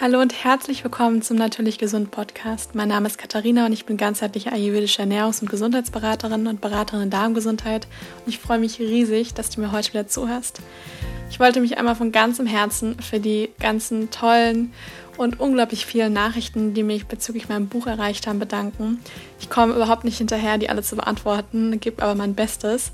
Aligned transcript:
Hallo 0.00 0.20
und 0.20 0.44
herzlich 0.44 0.84
willkommen 0.84 1.22
zum 1.22 1.36
Natürlich 1.38 1.76
Gesund 1.76 2.12
Podcast. 2.12 2.76
Mein 2.76 2.86
Name 2.86 3.08
ist 3.08 3.18
Katharina 3.18 3.66
und 3.66 3.72
ich 3.72 3.84
bin 3.84 3.96
ganzheitliche 3.96 4.52
ayurvedische 4.52 5.02
Ernährungs- 5.02 5.40
und 5.40 5.50
Gesundheitsberaterin 5.50 6.46
und 6.46 6.60
Beraterin 6.60 7.02
in 7.02 7.10
Darmgesundheit. 7.10 7.88
Und 8.24 8.28
ich 8.28 8.38
freue 8.38 8.60
mich 8.60 8.78
riesig, 8.78 9.34
dass 9.34 9.50
du 9.50 9.60
mir 9.60 9.72
heute 9.72 9.88
wieder 9.88 10.06
zuhörst. 10.06 10.60
Ich 11.30 11.40
wollte 11.40 11.60
mich 11.60 11.78
einmal 11.78 11.96
von 11.96 12.12
ganzem 12.12 12.46
Herzen 12.46 12.96
für 13.00 13.18
die 13.18 13.48
ganzen 13.58 14.12
tollen 14.12 14.72
und 15.16 15.40
unglaublich 15.40 15.84
vielen 15.84 16.12
Nachrichten, 16.12 16.74
die 16.74 16.84
mich 16.84 17.06
bezüglich 17.06 17.48
meinem 17.48 17.66
Buch 17.66 17.88
erreicht 17.88 18.28
haben, 18.28 18.38
bedanken. 18.38 19.00
Ich 19.40 19.50
komme 19.50 19.74
überhaupt 19.74 20.04
nicht 20.04 20.18
hinterher, 20.18 20.58
die 20.58 20.70
alle 20.70 20.84
zu 20.84 20.94
beantworten, 20.94 21.80
gebe 21.80 22.04
aber 22.04 22.14
mein 22.14 22.36
Bestes 22.36 22.92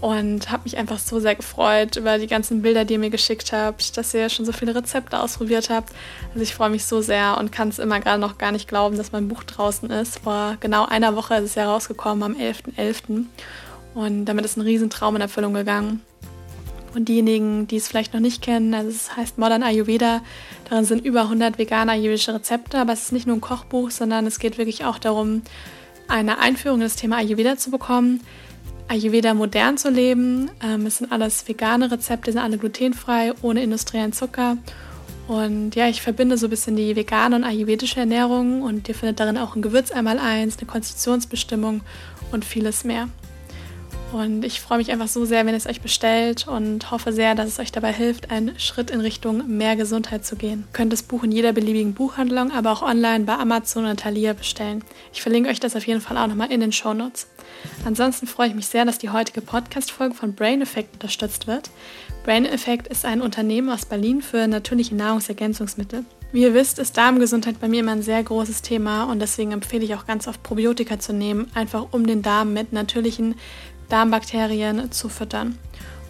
und 0.00 0.50
habe 0.50 0.64
mich 0.64 0.76
einfach 0.76 0.98
so 0.98 1.20
sehr 1.20 1.34
gefreut 1.34 1.96
über 1.96 2.18
die 2.18 2.26
ganzen 2.26 2.62
Bilder, 2.62 2.84
die 2.84 2.94
ihr 2.94 2.98
mir 2.98 3.10
geschickt 3.10 3.52
habt, 3.52 3.96
dass 3.96 4.14
ihr 4.14 4.28
schon 4.28 4.44
so 4.44 4.52
viele 4.52 4.74
Rezepte 4.74 5.20
ausprobiert 5.20 5.70
habt. 5.70 5.92
Also 6.30 6.40
ich 6.40 6.54
freue 6.54 6.70
mich 6.70 6.84
so 6.84 7.00
sehr 7.00 7.36
und 7.38 7.52
kann 7.52 7.68
es 7.68 7.78
immer 7.78 8.00
gerade 8.00 8.20
noch 8.20 8.38
gar 8.38 8.52
nicht 8.52 8.68
glauben, 8.68 8.96
dass 8.96 9.12
mein 9.12 9.28
Buch 9.28 9.44
draußen 9.44 9.90
ist. 9.90 10.20
Vor 10.20 10.56
genau 10.60 10.86
einer 10.86 11.16
Woche 11.16 11.34
ist 11.36 11.44
es 11.44 11.54
ja 11.56 11.70
rausgekommen, 11.70 12.22
am 12.22 12.34
11.11. 12.34 12.76
.11. 12.76 13.24
Und 13.94 14.26
damit 14.26 14.44
ist 14.44 14.56
ein 14.56 14.62
Riesentraum 14.62 15.16
in 15.16 15.22
Erfüllung 15.22 15.54
gegangen. 15.54 16.02
Und 16.94 17.08
diejenigen, 17.08 17.66
die 17.66 17.76
es 17.76 17.88
vielleicht 17.88 18.14
noch 18.14 18.20
nicht 18.20 18.42
kennen, 18.42 18.72
also 18.74 18.88
es 18.88 19.16
heißt 19.16 19.38
Modern 19.38 19.62
Ayurveda, 19.62 20.22
darin 20.70 20.84
sind 20.84 21.04
über 21.04 21.22
100 21.22 21.58
vegane 21.58 21.92
ayurvedische 21.92 22.34
Rezepte, 22.34 22.78
aber 22.78 22.92
es 22.92 23.04
ist 23.04 23.12
nicht 23.12 23.26
nur 23.26 23.36
ein 23.36 23.40
Kochbuch, 23.40 23.90
sondern 23.90 24.26
es 24.26 24.38
geht 24.38 24.56
wirklich 24.56 24.84
auch 24.84 24.98
darum, 24.98 25.42
eine 26.08 26.38
Einführung 26.38 26.78
in 26.78 26.84
das 26.84 26.96
Thema 26.96 27.16
Ayurveda 27.18 27.56
zu 27.56 27.70
bekommen, 27.70 28.20
Ayurveda 28.88 29.34
modern 29.34 29.76
zu 29.78 29.90
leben. 29.90 30.50
Ähm, 30.62 30.86
es 30.86 30.98
sind 30.98 31.12
alles 31.12 31.46
vegane 31.46 31.90
Rezepte, 31.90 32.32
sind 32.32 32.40
alle 32.40 32.58
glutenfrei, 32.58 33.32
ohne 33.42 33.62
industriellen 33.62 34.12
Zucker. 34.12 34.56
Und 35.28 35.76
ja, 35.76 35.88
ich 35.88 36.00
verbinde 36.00 36.38
so 36.38 36.46
ein 36.46 36.50
bisschen 36.50 36.74
die 36.74 36.96
vegane 36.96 37.36
und 37.36 37.44
ayurvedische 37.44 38.00
Ernährung 38.00 38.62
und 38.62 38.88
ihr 38.88 38.94
findet 38.94 39.20
darin 39.20 39.36
auch 39.36 39.54
ein 39.54 39.62
Gewürz 39.62 39.90
einmal 39.90 40.18
eins, 40.18 40.56
eine 40.56 40.66
Konstitutionsbestimmung 40.66 41.82
und 42.32 42.46
vieles 42.46 42.84
mehr. 42.84 43.08
Und 44.12 44.42
ich 44.42 44.60
freue 44.60 44.78
mich 44.78 44.90
einfach 44.90 45.08
so 45.08 45.26
sehr, 45.26 45.44
wenn 45.44 45.52
ihr 45.52 45.58
es 45.58 45.66
euch 45.66 45.82
bestellt 45.82 46.48
und 46.48 46.90
hoffe 46.90 47.12
sehr, 47.12 47.34
dass 47.34 47.48
es 47.48 47.58
euch 47.58 47.72
dabei 47.72 47.92
hilft, 47.92 48.30
einen 48.30 48.58
Schritt 48.58 48.90
in 48.90 49.00
Richtung 49.00 49.46
mehr 49.58 49.76
Gesundheit 49.76 50.24
zu 50.24 50.36
gehen. 50.36 50.64
Ihr 50.66 50.72
könnt 50.72 50.94
das 50.94 51.02
Buch 51.02 51.24
in 51.24 51.32
jeder 51.32 51.52
beliebigen 51.52 51.92
Buchhandlung, 51.92 52.50
aber 52.50 52.72
auch 52.72 52.80
online 52.80 53.24
bei 53.24 53.34
Amazon 53.34 53.84
oder 53.84 53.96
Thalia 53.96 54.32
bestellen. 54.32 54.82
Ich 55.12 55.20
verlinke 55.20 55.50
euch 55.50 55.60
das 55.60 55.76
auf 55.76 55.86
jeden 55.86 56.00
Fall 56.00 56.16
auch 56.16 56.26
nochmal 56.26 56.50
in 56.50 56.60
den 56.60 56.72
Show 56.72 56.94
Notes. 56.94 57.26
Ansonsten 57.84 58.26
freue 58.26 58.48
ich 58.48 58.54
mich 58.54 58.66
sehr, 58.66 58.84
dass 58.84 58.98
die 58.98 59.10
heutige 59.10 59.40
Podcast-Folge 59.40 60.14
von 60.14 60.34
Brain 60.34 60.62
Effect 60.62 60.94
unterstützt 60.94 61.46
wird. 61.46 61.70
Brain 62.24 62.44
Effect 62.44 62.88
ist 62.88 63.04
ein 63.04 63.22
Unternehmen 63.22 63.70
aus 63.70 63.86
Berlin 63.86 64.22
für 64.22 64.46
natürliche 64.46 64.94
Nahrungsergänzungsmittel. 64.94 66.04
Wie 66.30 66.42
ihr 66.42 66.52
wisst, 66.52 66.78
ist 66.78 66.96
Darmgesundheit 66.96 67.60
bei 67.60 67.68
mir 67.68 67.80
immer 67.80 67.92
ein 67.92 68.02
sehr 68.02 68.22
großes 68.22 68.60
Thema 68.60 69.04
und 69.04 69.20
deswegen 69.20 69.52
empfehle 69.52 69.84
ich 69.84 69.94
auch 69.94 70.06
ganz 70.06 70.28
oft 70.28 70.42
Probiotika 70.42 70.98
zu 70.98 71.12
nehmen, 71.12 71.50
einfach 71.54 71.86
um 71.92 72.06
den 72.06 72.20
Darm 72.22 72.52
mit 72.52 72.72
natürlichen 72.72 73.34
Darmbakterien 73.88 74.92
zu 74.92 75.08
füttern. 75.08 75.58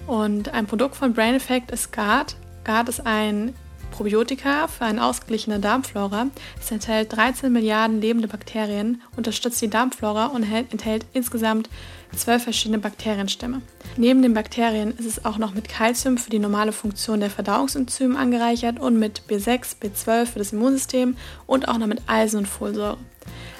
Und 0.08 0.52
ein 0.54 0.66
Produkt 0.66 0.96
von 0.96 1.12
Brain 1.12 1.34
Effect 1.34 1.70
ist 1.70 1.92
GARD. 1.92 2.34
GARD 2.64 2.88
ist 2.88 3.06
ein 3.06 3.54
Probiotika 3.98 4.68
für 4.68 4.84
eine 4.84 5.04
ausgeglichene 5.04 5.58
Darmflora. 5.58 6.28
Es 6.60 6.70
enthält 6.70 7.16
13 7.16 7.52
Milliarden 7.52 8.00
lebende 8.00 8.28
Bakterien, 8.28 9.02
unterstützt 9.16 9.60
die 9.60 9.68
Darmflora 9.68 10.26
und 10.26 10.44
enthält 10.44 11.04
insgesamt 11.14 11.68
zwölf 12.14 12.44
verschiedene 12.44 12.78
Bakterienstämme. 12.78 13.60
Neben 13.96 14.22
den 14.22 14.34
Bakterien 14.34 14.96
ist 14.96 15.04
es 15.06 15.24
auch 15.24 15.36
noch 15.38 15.52
mit 15.52 15.68
Kalzium 15.68 16.16
für 16.16 16.30
die 16.30 16.38
normale 16.38 16.70
Funktion 16.70 17.18
der 17.18 17.28
Verdauungsenzyme 17.28 18.16
angereichert 18.16 18.78
und 18.78 19.00
mit 19.00 19.22
B6, 19.28 19.78
B12 19.82 20.26
für 20.26 20.38
das 20.38 20.52
Immunsystem 20.52 21.16
und 21.48 21.66
auch 21.66 21.78
noch 21.78 21.88
mit 21.88 22.02
Eisen 22.06 22.38
und 22.38 22.46
Folsäure. 22.46 22.98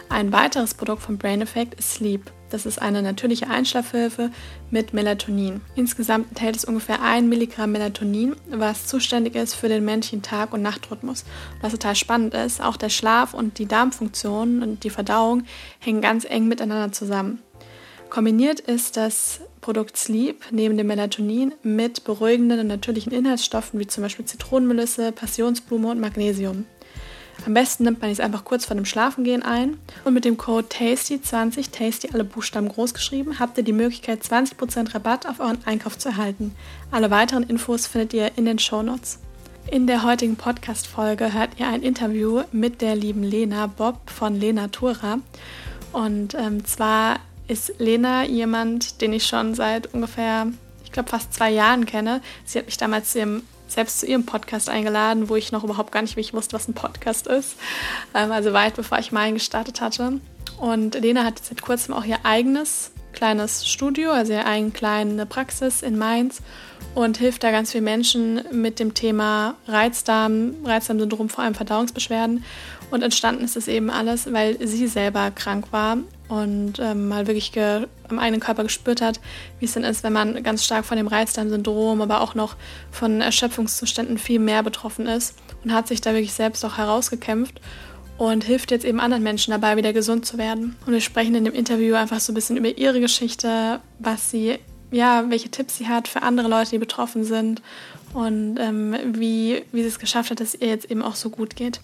Ein 0.08 0.32
weiteres 0.32 0.74
Produkt 0.74 1.02
von 1.02 1.18
Brain 1.18 1.42
Effect 1.42 1.74
ist 1.74 1.94
Sleep. 1.94 2.30
Das 2.50 2.66
ist 2.66 2.80
eine 2.80 3.02
natürliche 3.02 3.48
Einschlafhilfe 3.48 4.30
mit 4.70 4.94
Melatonin. 4.94 5.60
Insgesamt 5.74 6.30
enthält 6.30 6.56
es 6.56 6.64
ungefähr 6.64 7.02
1 7.02 7.28
Milligramm 7.28 7.72
Melatonin, 7.72 8.36
was 8.50 8.86
zuständig 8.86 9.34
ist 9.34 9.54
für 9.54 9.68
den 9.68 9.84
menschlichen 9.84 10.22
Tag- 10.22 10.52
und 10.52 10.62
Nachtrhythmus. 10.62 11.24
Was 11.60 11.72
total 11.72 11.94
spannend 11.94 12.34
ist, 12.34 12.62
auch 12.62 12.76
der 12.76 12.88
Schlaf 12.88 13.34
und 13.34 13.58
die 13.58 13.66
Darmfunktion 13.66 14.62
und 14.62 14.84
die 14.84 14.90
Verdauung 14.90 15.44
hängen 15.78 16.00
ganz 16.00 16.24
eng 16.24 16.48
miteinander 16.48 16.92
zusammen. 16.92 17.42
Kombiniert 18.08 18.60
ist 18.60 18.96
das 18.96 19.40
Produkt 19.60 19.98
Sleep 19.98 20.44
neben 20.50 20.78
dem 20.78 20.86
Melatonin 20.86 21.52
mit 21.62 22.04
beruhigenden 22.04 22.60
und 22.60 22.68
natürlichen 22.68 23.12
Inhaltsstoffen 23.12 23.78
wie 23.78 23.86
zum 23.86 24.02
Beispiel 24.02 24.24
Zitronenmelisse, 24.24 25.12
Passionsblume 25.12 25.90
und 25.90 26.00
Magnesium. 26.00 26.64
Am 27.46 27.54
besten 27.54 27.84
nimmt 27.84 28.00
man 28.00 28.10
es 28.10 28.20
einfach 28.20 28.44
kurz 28.44 28.66
vor 28.66 28.76
dem 28.76 28.84
Schlafengehen 28.84 29.42
ein 29.42 29.78
und 30.04 30.12
mit 30.12 30.24
dem 30.24 30.36
Code 30.36 30.66
TASTY20, 30.68 31.70
TASTY 31.70 32.10
alle 32.12 32.24
Buchstaben 32.24 32.68
groß 32.68 32.94
geschrieben, 32.94 33.38
habt 33.38 33.56
ihr 33.56 33.64
die 33.64 33.72
Möglichkeit 33.72 34.22
20% 34.22 34.94
Rabatt 34.94 35.26
auf 35.26 35.40
euren 35.40 35.64
Einkauf 35.64 35.96
zu 35.96 36.10
erhalten. 36.10 36.54
Alle 36.90 37.10
weiteren 37.10 37.44
Infos 37.44 37.86
findet 37.86 38.12
ihr 38.12 38.32
in 38.36 38.44
den 38.44 38.58
Shownotes. 38.58 39.20
In 39.70 39.86
der 39.86 40.02
heutigen 40.02 40.36
Podcast-Folge 40.36 41.32
hört 41.32 41.50
ihr 41.58 41.68
ein 41.68 41.82
Interview 41.82 42.42
mit 42.52 42.80
der 42.80 42.96
lieben 42.96 43.22
Lena 43.22 43.66
Bob 43.66 44.10
von 44.10 44.34
Lena 44.34 44.68
Tura. 44.68 45.18
Und 45.92 46.34
ähm, 46.34 46.64
zwar 46.64 47.20
ist 47.48 47.74
Lena 47.78 48.24
jemand, 48.24 49.00
den 49.00 49.12
ich 49.12 49.26
schon 49.26 49.54
seit 49.54 49.92
ungefähr, 49.94 50.46
ich 50.84 50.92
glaube, 50.92 51.10
fast 51.10 51.34
zwei 51.34 51.50
Jahren 51.50 51.86
kenne. 51.86 52.20
Sie 52.44 52.58
hat 52.58 52.66
mich 52.66 52.78
damals 52.78 53.12
zu 53.12 53.42
selbst 53.70 54.00
zu 54.00 54.06
ihrem 54.06 54.26
Podcast 54.26 54.68
eingeladen, 54.68 55.28
wo 55.28 55.36
ich 55.36 55.52
noch 55.52 55.64
überhaupt 55.64 55.92
gar 55.92 56.02
nicht 56.02 56.16
wirklich 56.16 56.34
wusste, 56.34 56.54
was 56.54 56.68
ein 56.68 56.74
Podcast 56.74 57.26
ist. 57.26 57.56
Ähm, 58.14 58.32
also 58.32 58.52
weit 58.52 58.76
bevor 58.76 58.98
ich 58.98 59.12
meinen 59.12 59.34
gestartet 59.34 59.80
hatte. 59.80 60.20
Und 60.58 60.94
Lena 60.94 61.24
hat 61.24 61.38
seit 61.44 61.62
kurzem 61.62 61.94
auch 61.94 62.04
ihr 62.04 62.18
eigenes 62.24 62.90
kleines 63.12 63.66
Studio, 63.66 64.10
also 64.10 64.32
ihre 64.32 64.46
eigene 64.46 64.70
kleine 64.70 65.26
Praxis 65.26 65.82
in 65.82 65.98
Mainz 65.98 66.40
und 66.94 67.16
hilft 67.16 67.42
da 67.42 67.50
ganz 67.50 67.72
vielen 67.72 67.84
Menschen 67.84 68.42
mit 68.52 68.78
dem 68.78 68.94
Thema 68.94 69.54
Reizdarm, 69.66 70.54
Reizdarmsyndrom, 70.64 71.28
vor 71.28 71.44
allem 71.44 71.54
Verdauungsbeschwerden. 71.54 72.44
Und 72.90 73.02
entstanden 73.02 73.44
ist 73.44 73.56
es 73.56 73.68
eben 73.68 73.90
alles, 73.90 74.32
weil 74.32 74.64
sie 74.66 74.86
selber 74.86 75.30
krank 75.30 75.66
war 75.70 75.98
und 76.28 76.78
ähm, 76.78 77.08
mal 77.08 77.26
wirklich 77.26 77.52
am 78.08 78.18
eigenen 78.18 78.40
Körper 78.40 78.62
gespürt 78.62 79.00
hat, 79.00 79.20
wie 79.58 79.64
es 79.64 79.72
denn 79.72 79.84
ist, 79.84 80.02
wenn 80.02 80.12
man 80.12 80.42
ganz 80.42 80.64
stark 80.64 80.84
von 80.84 80.96
dem 80.96 81.06
Reizdarmsyndrom, 81.06 82.02
aber 82.02 82.20
auch 82.20 82.34
noch 82.34 82.56
von 82.90 83.20
Erschöpfungszuständen 83.20 84.18
viel 84.18 84.38
mehr 84.38 84.62
betroffen 84.62 85.06
ist 85.06 85.36
und 85.64 85.72
hat 85.72 85.88
sich 85.88 86.00
da 86.00 86.12
wirklich 86.12 86.32
selbst 86.32 86.64
auch 86.64 86.76
herausgekämpft 86.76 87.60
und 88.18 88.44
hilft 88.44 88.70
jetzt 88.70 88.84
eben 88.84 89.00
anderen 89.00 89.22
Menschen 89.22 89.52
dabei, 89.52 89.76
wieder 89.76 89.92
gesund 89.92 90.26
zu 90.26 90.38
werden. 90.38 90.76
Und 90.86 90.92
wir 90.92 91.00
sprechen 91.00 91.34
in 91.34 91.44
dem 91.44 91.54
Interview 91.54 91.94
einfach 91.94 92.20
so 92.20 92.32
ein 92.32 92.34
bisschen 92.34 92.56
über 92.56 92.76
ihre 92.76 93.00
Geschichte, 93.00 93.80
was 93.98 94.30
sie, 94.30 94.58
ja, 94.90 95.24
welche 95.28 95.50
Tipps 95.50 95.78
sie 95.78 95.88
hat 95.88 96.08
für 96.08 96.22
andere 96.22 96.48
Leute, 96.48 96.70
die 96.70 96.78
betroffen 96.78 97.24
sind 97.24 97.62
und 98.12 98.58
ähm, 98.58 98.96
wie, 99.14 99.62
wie 99.72 99.82
sie 99.82 99.88
es 99.88 99.98
geschafft 99.98 100.30
hat, 100.30 100.40
dass 100.40 100.54
ihr 100.54 100.68
jetzt 100.68 100.90
eben 100.90 101.02
auch 101.02 101.14
so 101.14 101.30
gut 101.30 101.56
geht. 101.56 101.80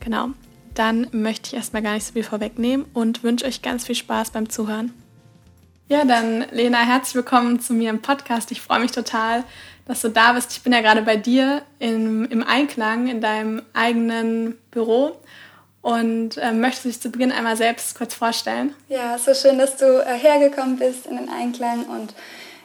Genau 0.00 0.30
dann 0.80 1.08
möchte 1.12 1.48
ich 1.48 1.54
erstmal 1.54 1.82
gar 1.82 1.92
nicht 1.92 2.06
so 2.06 2.14
viel 2.14 2.22
vorwegnehmen 2.22 2.86
und 2.94 3.22
wünsche 3.22 3.44
euch 3.44 3.60
ganz 3.60 3.84
viel 3.84 3.94
Spaß 3.94 4.30
beim 4.30 4.48
Zuhören. 4.48 4.94
Ja, 5.88 6.06
dann 6.06 6.46
Lena, 6.52 6.78
herzlich 6.78 7.16
willkommen 7.16 7.60
zu 7.60 7.74
mir 7.74 7.90
im 7.90 8.00
Podcast. 8.00 8.50
Ich 8.50 8.62
freue 8.62 8.80
mich 8.80 8.90
total, 8.90 9.44
dass 9.84 10.00
du 10.00 10.08
da 10.08 10.32
bist. 10.32 10.52
Ich 10.52 10.62
bin 10.62 10.72
ja 10.72 10.80
gerade 10.80 11.02
bei 11.02 11.16
dir 11.16 11.60
im, 11.80 12.24
im 12.30 12.42
Einklang 12.42 13.08
in 13.08 13.20
deinem 13.20 13.60
eigenen 13.74 14.56
Büro 14.70 15.18
und 15.82 16.38
äh, 16.38 16.50
möchtest 16.52 16.86
dich 16.86 17.00
zu 17.00 17.10
Beginn 17.10 17.30
einmal 17.30 17.58
selbst 17.58 17.94
kurz 17.94 18.14
vorstellen? 18.14 18.74
Ja, 18.88 19.18
so 19.18 19.34
schön, 19.34 19.58
dass 19.58 19.76
du 19.76 19.84
äh, 19.84 20.16
hergekommen 20.16 20.78
bist 20.78 21.04
in 21.04 21.18
den 21.18 21.28
Einklang 21.28 21.84
und 21.84 22.14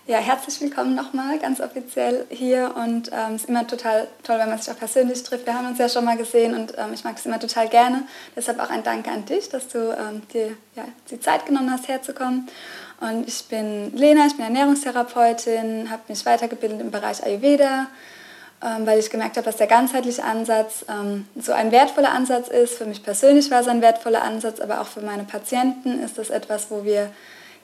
ja, 0.08 0.20
herzlich 0.20 0.62
willkommen 0.62 0.94
nochmal 0.94 1.40
ganz 1.40 1.60
offiziell 1.60 2.28
hier 2.30 2.76
und 2.76 3.08
es 3.08 3.14
ähm, 3.14 3.36
ist 3.36 3.50
immer 3.50 3.66
total 3.66 4.08
toll, 4.22 4.38
wenn 4.38 4.50
man 4.50 4.60
sich 4.60 4.72
auch 4.72 4.78
persönlich 4.78 5.24
trifft. 5.24 5.48
Wir 5.48 5.56
haben 5.56 5.68
uns 5.68 5.80
ja 5.80 5.90
schon 5.90 6.06
mal 6.06 6.16
gesehen 6.16 6.54
und 6.54 6.74
ähm, 6.78 6.94
ich 6.94 7.03
mag 7.03 7.18
es 7.18 7.26
immer 7.26 7.40
total 7.40 7.68
gerne. 7.70 8.03
Deshalb 8.35 8.59
auch 8.59 8.70
ein 8.70 8.84
Danke 8.84 9.09
an 9.09 9.26
dich, 9.26 9.50
dass 9.50 9.68
du 9.68 9.79
ähm, 9.79 10.22
dir 10.32 10.56
ja, 10.76 10.84
die 11.09 11.20
Zeit 11.20 11.47
genommen 11.47 11.72
hast, 11.72 11.88
herzukommen. 11.88 12.47
Und 13.02 13.28
ich 13.28 13.46
bin 13.46 13.97
Lena, 13.97 14.28
ich 14.28 14.35
bin 14.35 14.46
Ernährungstherapeutin, 14.46 15.90
habe 15.90 16.03
mich 16.08 16.24
weitergebildet 16.24 16.82
im 16.82 16.91
Bereich 16.91 17.24
Ayurveda, 17.24 17.88
ähm, 18.64 18.85
weil 18.85 19.00
ich 19.00 19.09
gemerkt 19.09 19.38
habe, 19.38 19.46
dass 19.46 19.58
der 19.58 19.68
ganzheitliche 19.68 20.24
Ansatz 20.24 20.85
ähm, 20.88 21.28
so 21.35 21.52
ein 21.52 21.72
wertvoller 21.72 22.12
Ansatz 22.12 22.50
ist. 22.50 22.76
Für 22.76 22.85
mich 22.85 23.02
persönlich 23.02 23.50
war 23.50 23.62
es 23.62 23.68
ein 23.68 23.82
wertvoller 23.82 24.22
Ansatz, 24.22 24.59
aber 24.59 24.82
auch 24.82 24.88
für 24.88 25.02
meine 25.02 25.24
Patienten 25.24 26.00
ist 26.03 26.20
das 26.20 26.29
etwas, 26.29 26.70
wo 26.70 26.84
wir 26.84 27.09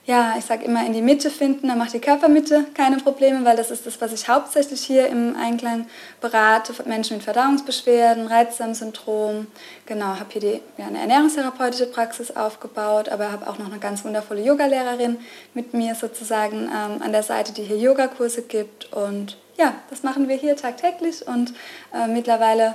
ja, 0.04 0.34
ich 0.36 0.44
sage 0.44 0.64
immer 0.64 0.84
in 0.84 0.92
die 0.92 1.00
Mitte 1.00 1.30
finden, 1.30 1.68
dann 1.68 1.78
macht 1.78 1.92
die 1.92 2.00
Körpermitte 2.00 2.64
keine 2.74 2.96
Probleme, 2.96 3.44
weil 3.44 3.56
das 3.56 3.70
ist 3.70 3.86
das, 3.86 4.00
was 4.00 4.12
ich 4.12 4.28
hauptsächlich 4.28 4.82
hier 4.82 5.06
im 5.06 5.36
Einklang 5.36 5.86
berate, 6.20 6.74
Menschen 6.86 7.18
mit 7.18 7.24
Verdauungsbeschwerden, 7.24 8.26
Reizdarmsyndrom. 8.26 9.46
Genau, 9.86 10.06
habe 10.06 10.26
hier 10.30 10.40
die, 10.40 10.60
ja, 10.76 10.88
eine 10.88 10.98
ernährungstherapeutische 10.98 11.86
Praxis 11.86 12.34
aufgebaut, 12.34 13.10
aber 13.10 13.30
habe 13.30 13.48
auch 13.48 13.58
noch 13.58 13.66
eine 13.66 13.78
ganz 13.78 14.04
wundervolle 14.04 14.42
Yogalehrerin 14.42 15.18
mit 15.54 15.72
mir 15.72 15.94
sozusagen 15.94 16.64
ähm, 16.64 17.00
an 17.00 17.12
der 17.12 17.22
Seite, 17.22 17.52
die 17.52 17.62
hier 17.62 17.78
Yogakurse 17.78 18.42
gibt. 18.42 18.92
Und 18.92 19.36
ja, 19.56 19.72
das 19.88 20.02
machen 20.02 20.28
wir 20.28 20.34
hier 20.34 20.56
tagtäglich 20.56 21.24
und 21.28 21.54
äh, 21.94 22.08
mittlerweile 22.08 22.74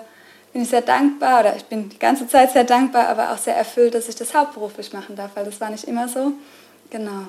bin 0.54 0.62
ich 0.62 0.70
sehr 0.70 0.82
dankbar 0.82 1.42
oder 1.42 1.58
ich 1.58 1.66
bin 1.66 1.90
die 1.90 2.00
ganze 2.00 2.26
Zeit 2.26 2.52
sehr 2.54 2.64
dankbar, 2.64 3.10
aber 3.10 3.34
auch 3.34 3.38
sehr 3.38 3.58
erfüllt, 3.58 3.96
dass 3.96 4.08
ich 4.08 4.16
das 4.16 4.34
hauptberuflich 4.34 4.94
machen 4.94 5.18
darf, 5.18 5.32
weil 5.36 5.44
das 5.44 5.60
war 5.60 5.70
nicht 5.70 5.84
immer 5.84 6.08
so. 6.08 6.32
Genau. 6.90 7.28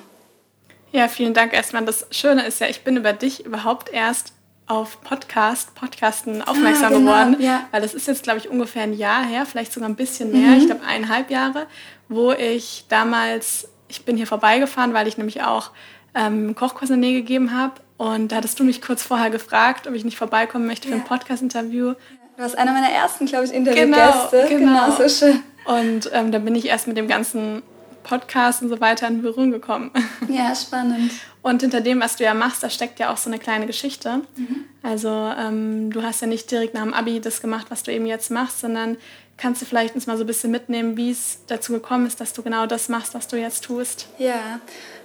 Ja, 0.91 1.07
vielen 1.07 1.33
Dank 1.33 1.53
erstmal. 1.53 1.85
Das 1.85 2.07
Schöne 2.11 2.45
ist 2.45 2.59
ja, 2.59 2.67
ich 2.67 2.83
bin 2.83 2.97
über 2.97 3.13
dich 3.13 3.45
überhaupt 3.45 3.89
erst 3.91 4.33
auf 4.65 5.01
Podcast, 5.01 5.73
Podcasten 5.75 6.41
aufmerksam 6.43 6.85
ah, 6.85 6.89
genau, 6.89 6.99
geworden, 6.99 7.37
ja. 7.39 7.67
weil 7.71 7.81
das 7.81 7.95
ist 7.95 8.07
jetzt, 8.07 8.23
glaube 8.23 8.37
ich, 8.37 8.49
ungefähr 8.49 8.83
ein 8.83 8.93
Jahr 8.93 9.25
her, 9.25 9.45
vielleicht 9.47 9.73
sogar 9.73 9.89
ein 9.89 9.95
bisschen 9.95 10.31
mehr, 10.31 10.51
mhm. 10.51 10.57
ich 10.57 10.65
glaube 10.67 10.85
eineinhalb 10.85 11.31
Jahre, 11.31 11.65
wo 12.07 12.31
ich 12.33 12.85
damals, 12.87 13.67
ich 13.87 14.05
bin 14.05 14.15
hier 14.15 14.27
vorbeigefahren, 14.27 14.93
weil 14.93 15.07
ich 15.07 15.17
nämlich 15.17 15.41
auch 15.41 15.71
ähm, 16.13 16.53
Kochkurs 16.53 16.91
in 16.91 17.01
der 17.01 17.09
Nähe 17.09 17.19
gegeben 17.19 17.57
habe 17.57 17.73
und 17.97 18.31
da 18.31 18.37
hattest 18.37 18.59
du 18.59 18.63
mich 18.63 18.81
kurz 18.81 19.01
vorher 19.01 19.31
gefragt, 19.31 19.87
ob 19.87 19.95
ich 19.95 20.05
nicht 20.05 20.17
vorbeikommen 20.17 20.67
möchte 20.67 20.87
für 20.87 20.93
ja. 20.93 20.99
ein 20.99 21.05
Podcast-Interview. 21.05 21.93
Du 21.93 22.43
warst 22.43 22.57
einer 22.57 22.71
meiner 22.71 22.91
ersten, 22.91 23.25
glaube 23.25 23.45
ich, 23.45 23.51
Interviewgäste. 23.51 24.45
Genau, 24.49 24.85
genau. 24.85 24.85
genau, 24.85 24.91
so 24.91 25.09
schön. 25.09 25.43
Und 25.65 26.09
ähm, 26.13 26.31
da 26.31 26.37
bin 26.37 26.55
ich 26.55 26.67
erst 26.67 26.87
mit 26.87 26.95
dem 26.95 27.07
ganzen 27.07 27.63
Podcast 28.03 28.61
und 28.61 28.69
so 28.69 28.79
weiter 28.79 29.07
in 29.07 29.21
Berührung 29.21 29.51
gekommen. 29.51 29.91
Ja, 30.29 30.53
spannend. 30.55 31.11
Und 31.41 31.61
hinter 31.61 31.81
dem, 31.81 31.99
was 32.01 32.17
du 32.17 32.23
ja 32.23 32.33
machst, 32.33 32.61
da 32.61 32.69
steckt 32.69 32.99
ja 32.99 33.11
auch 33.11 33.17
so 33.17 33.29
eine 33.29 33.39
kleine 33.39 33.65
Geschichte. 33.65 34.21
Mhm. 34.35 34.65
Also 34.83 35.09
ähm, 35.09 35.91
du 35.91 36.03
hast 36.03 36.21
ja 36.21 36.27
nicht 36.27 36.51
direkt 36.51 36.75
nach 36.75 36.83
dem 36.83 36.93
Abi 36.93 37.19
das 37.19 37.41
gemacht, 37.41 37.67
was 37.69 37.81
du 37.83 37.91
eben 37.91 38.05
jetzt 38.05 38.29
machst, 38.29 38.59
sondern 38.59 38.97
kannst 39.37 39.61
du 39.61 39.65
vielleicht 39.65 39.95
uns 39.95 40.05
mal 40.05 40.17
so 40.17 40.23
ein 40.23 40.27
bisschen 40.27 40.51
mitnehmen, 40.51 40.97
wie 40.97 41.09
es 41.09 41.39
dazu 41.47 41.73
gekommen 41.73 42.05
ist, 42.05 42.21
dass 42.21 42.33
du 42.33 42.43
genau 42.43 42.67
das 42.67 42.89
machst, 42.89 43.15
was 43.15 43.27
du 43.27 43.37
jetzt 43.37 43.63
tust? 43.63 44.07
Ja, 44.19 44.59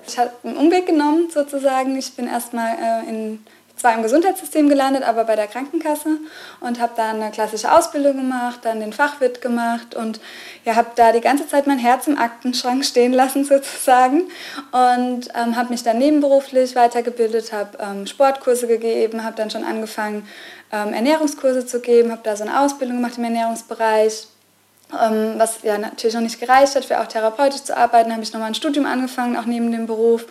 ich 0.06 0.18
habe 0.18 0.32
einen 0.42 0.56
Umweg 0.56 0.86
genommen 0.86 1.30
sozusagen. 1.30 1.96
Ich 1.96 2.14
bin 2.14 2.26
erstmal 2.26 2.76
äh, 2.76 3.08
in 3.08 3.46
zwar 3.84 3.94
im 3.94 4.02
Gesundheitssystem 4.02 4.70
gelandet, 4.70 5.02
aber 5.02 5.24
bei 5.24 5.36
der 5.36 5.46
Krankenkasse 5.46 6.16
und 6.60 6.80
habe 6.80 6.94
da 6.96 7.10
eine 7.10 7.30
klassische 7.30 7.70
Ausbildung 7.70 8.16
gemacht, 8.16 8.60
dann 8.62 8.80
den 8.80 8.94
Fachwirt 8.94 9.42
gemacht 9.42 9.94
und 9.94 10.20
ja, 10.64 10.74
habe 10.74 10.88
da 10.96 11.12
die 11.12 11.20
ganze 11.20 11.46
Zeit 11.46 11.66
mein 11.66 11.78
Herz 11.78 12.06
im 12.06 12.16
Aktenschrank 12.16 12.82
stehen 12.86 13.12
lassen 13.12 13.44
sozusagen. 13.44 14.22
Und 14.72 15.28
ähm, 15.34 15.56
habe 15.56 15.68
mich 15.68 15.82
dann 15.82 15.98
nebenberuflich 15.98 16.74
weitergebildet, 16.74 17.52
habe 17.52 17.76
ähm, 17.78 18.06
Sportkurse 18.06 18.66
gegeben, 18.66 19.22
habe 19.22 19.36
dann 19.36 19.50
schon 19.50 19.64
angefangen, 19.64 20.26
ähm, 20.72 20.94
Ernährungskurse 20.94 21.66
zu 21.66 21.80
geben, 21.80 22.10
habe 22.10 22.22
da 22.24 22.36
so 22.36 22.44
eine 22.44 22.58
Ausbildung 22.58 22.96
gemacht 22.96 23.18
im 23.18 23.24
Ernährungsbereich, 23.24 24.28
ähm, 24.98 25.34
was 25.36 25.58
ja 25.62 25.76
natürlich 25.76 26.14
noch 26.14 26.22
nicht 26.22 26.40
gereicht 26.40 26.74
hat, 26.74 26.86
für 26.86 27.02
auch 27.02 27.06
therapeutisch 27.06 27.64
zu 27.64 27.76
arbeiten, 27.76 28.12
habe 28.12 28.22
ich 28.22 28.32
nochmal 28.32 28.48
ein 28.48 28.54
Studium 28.54 28.86
angefangen, 28.86 29.36
auch 29.36 29.44
neben 29.44 29.70
dem 29.70 29.86
Beruf 29.86 30.24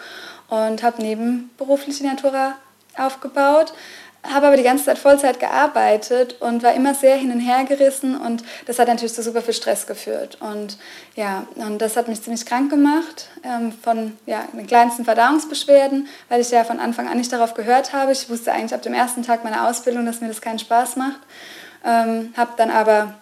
und 0.50 0.82
habe 0.82 1.04
nebenberuflich 1.04 2.00
die 2.00 2.08
Natura 2.08 2.56
aufgebaut, 2.98 3.74
habe 4.24 4.48
aber 4.48 4.56
die 4.56 4.64
ganze 4.64 4.86
Zeit 4.86 4.98
Vollzeit 4.98 5.40
gearbeitet 5.40 6.38
und 6.40 6.64
war 6.64 6.74
immer 6.74 6.94
sehr 6.94 7.18
hin 7.18 7.32
und 7.32 7.42
her 7.42 7.66
gerissen 7.66 8.16
und 8.16 8.44
das 8.66 8.80
hat 8.80 8.88
natürlich 8.88 9.14
zu 9.14 9.22
super 9.22 9.42
viel 9.42 9.54
Stress 9.54 9.86
geführt. 9.86 10.38
Und 10.40 10.78
ja, 11.16 11.46
und 11.56 11.82
das 11.82 11.98
hat 11.98 12.08
mich 12.08 12.22
ziemlich 12.22 12.46
krank 12.46 12.70
gemacht 12.70 13.28
ähm, 13.44 13.74
von 13.74 14.18
ja, 14.26 14.46
den 14.54 14.66
kleinsten 14.66 15.04
Verdauungsbeschwerden, 15.04 16.08
weil 16.30 16.40
ich 16.40 16.52
ja 16.52 16.64
von 16.64 16.80
Anfang 16.80 17.10
an 17.10 17.18
nicht 17.18 17.34
darauf 17.34 17.54
gehört 17.54 17.92
habe. 17.92 18.14
Ich 18.14 18.30
wusste 18.30 18.54
eigentlich 18.54 18.74
ab 18.74 18.82
dem 18.82 18.94
ersten 18.94 19.24
Tag 19.24 19.44
meiner 19.44 19.68
Ausbildung, 19.68 20.06
dass 20.06 20.22
mir 20.22 20.30
das 20.30 20.42
keinen 20.42 20.60
Spaß 20.60 20.96
macht. 20.96 21.20
Ähm, 21.86 22.34
habe 22.38 22.52
dann 22.56 22.72
aber 22.72 23.16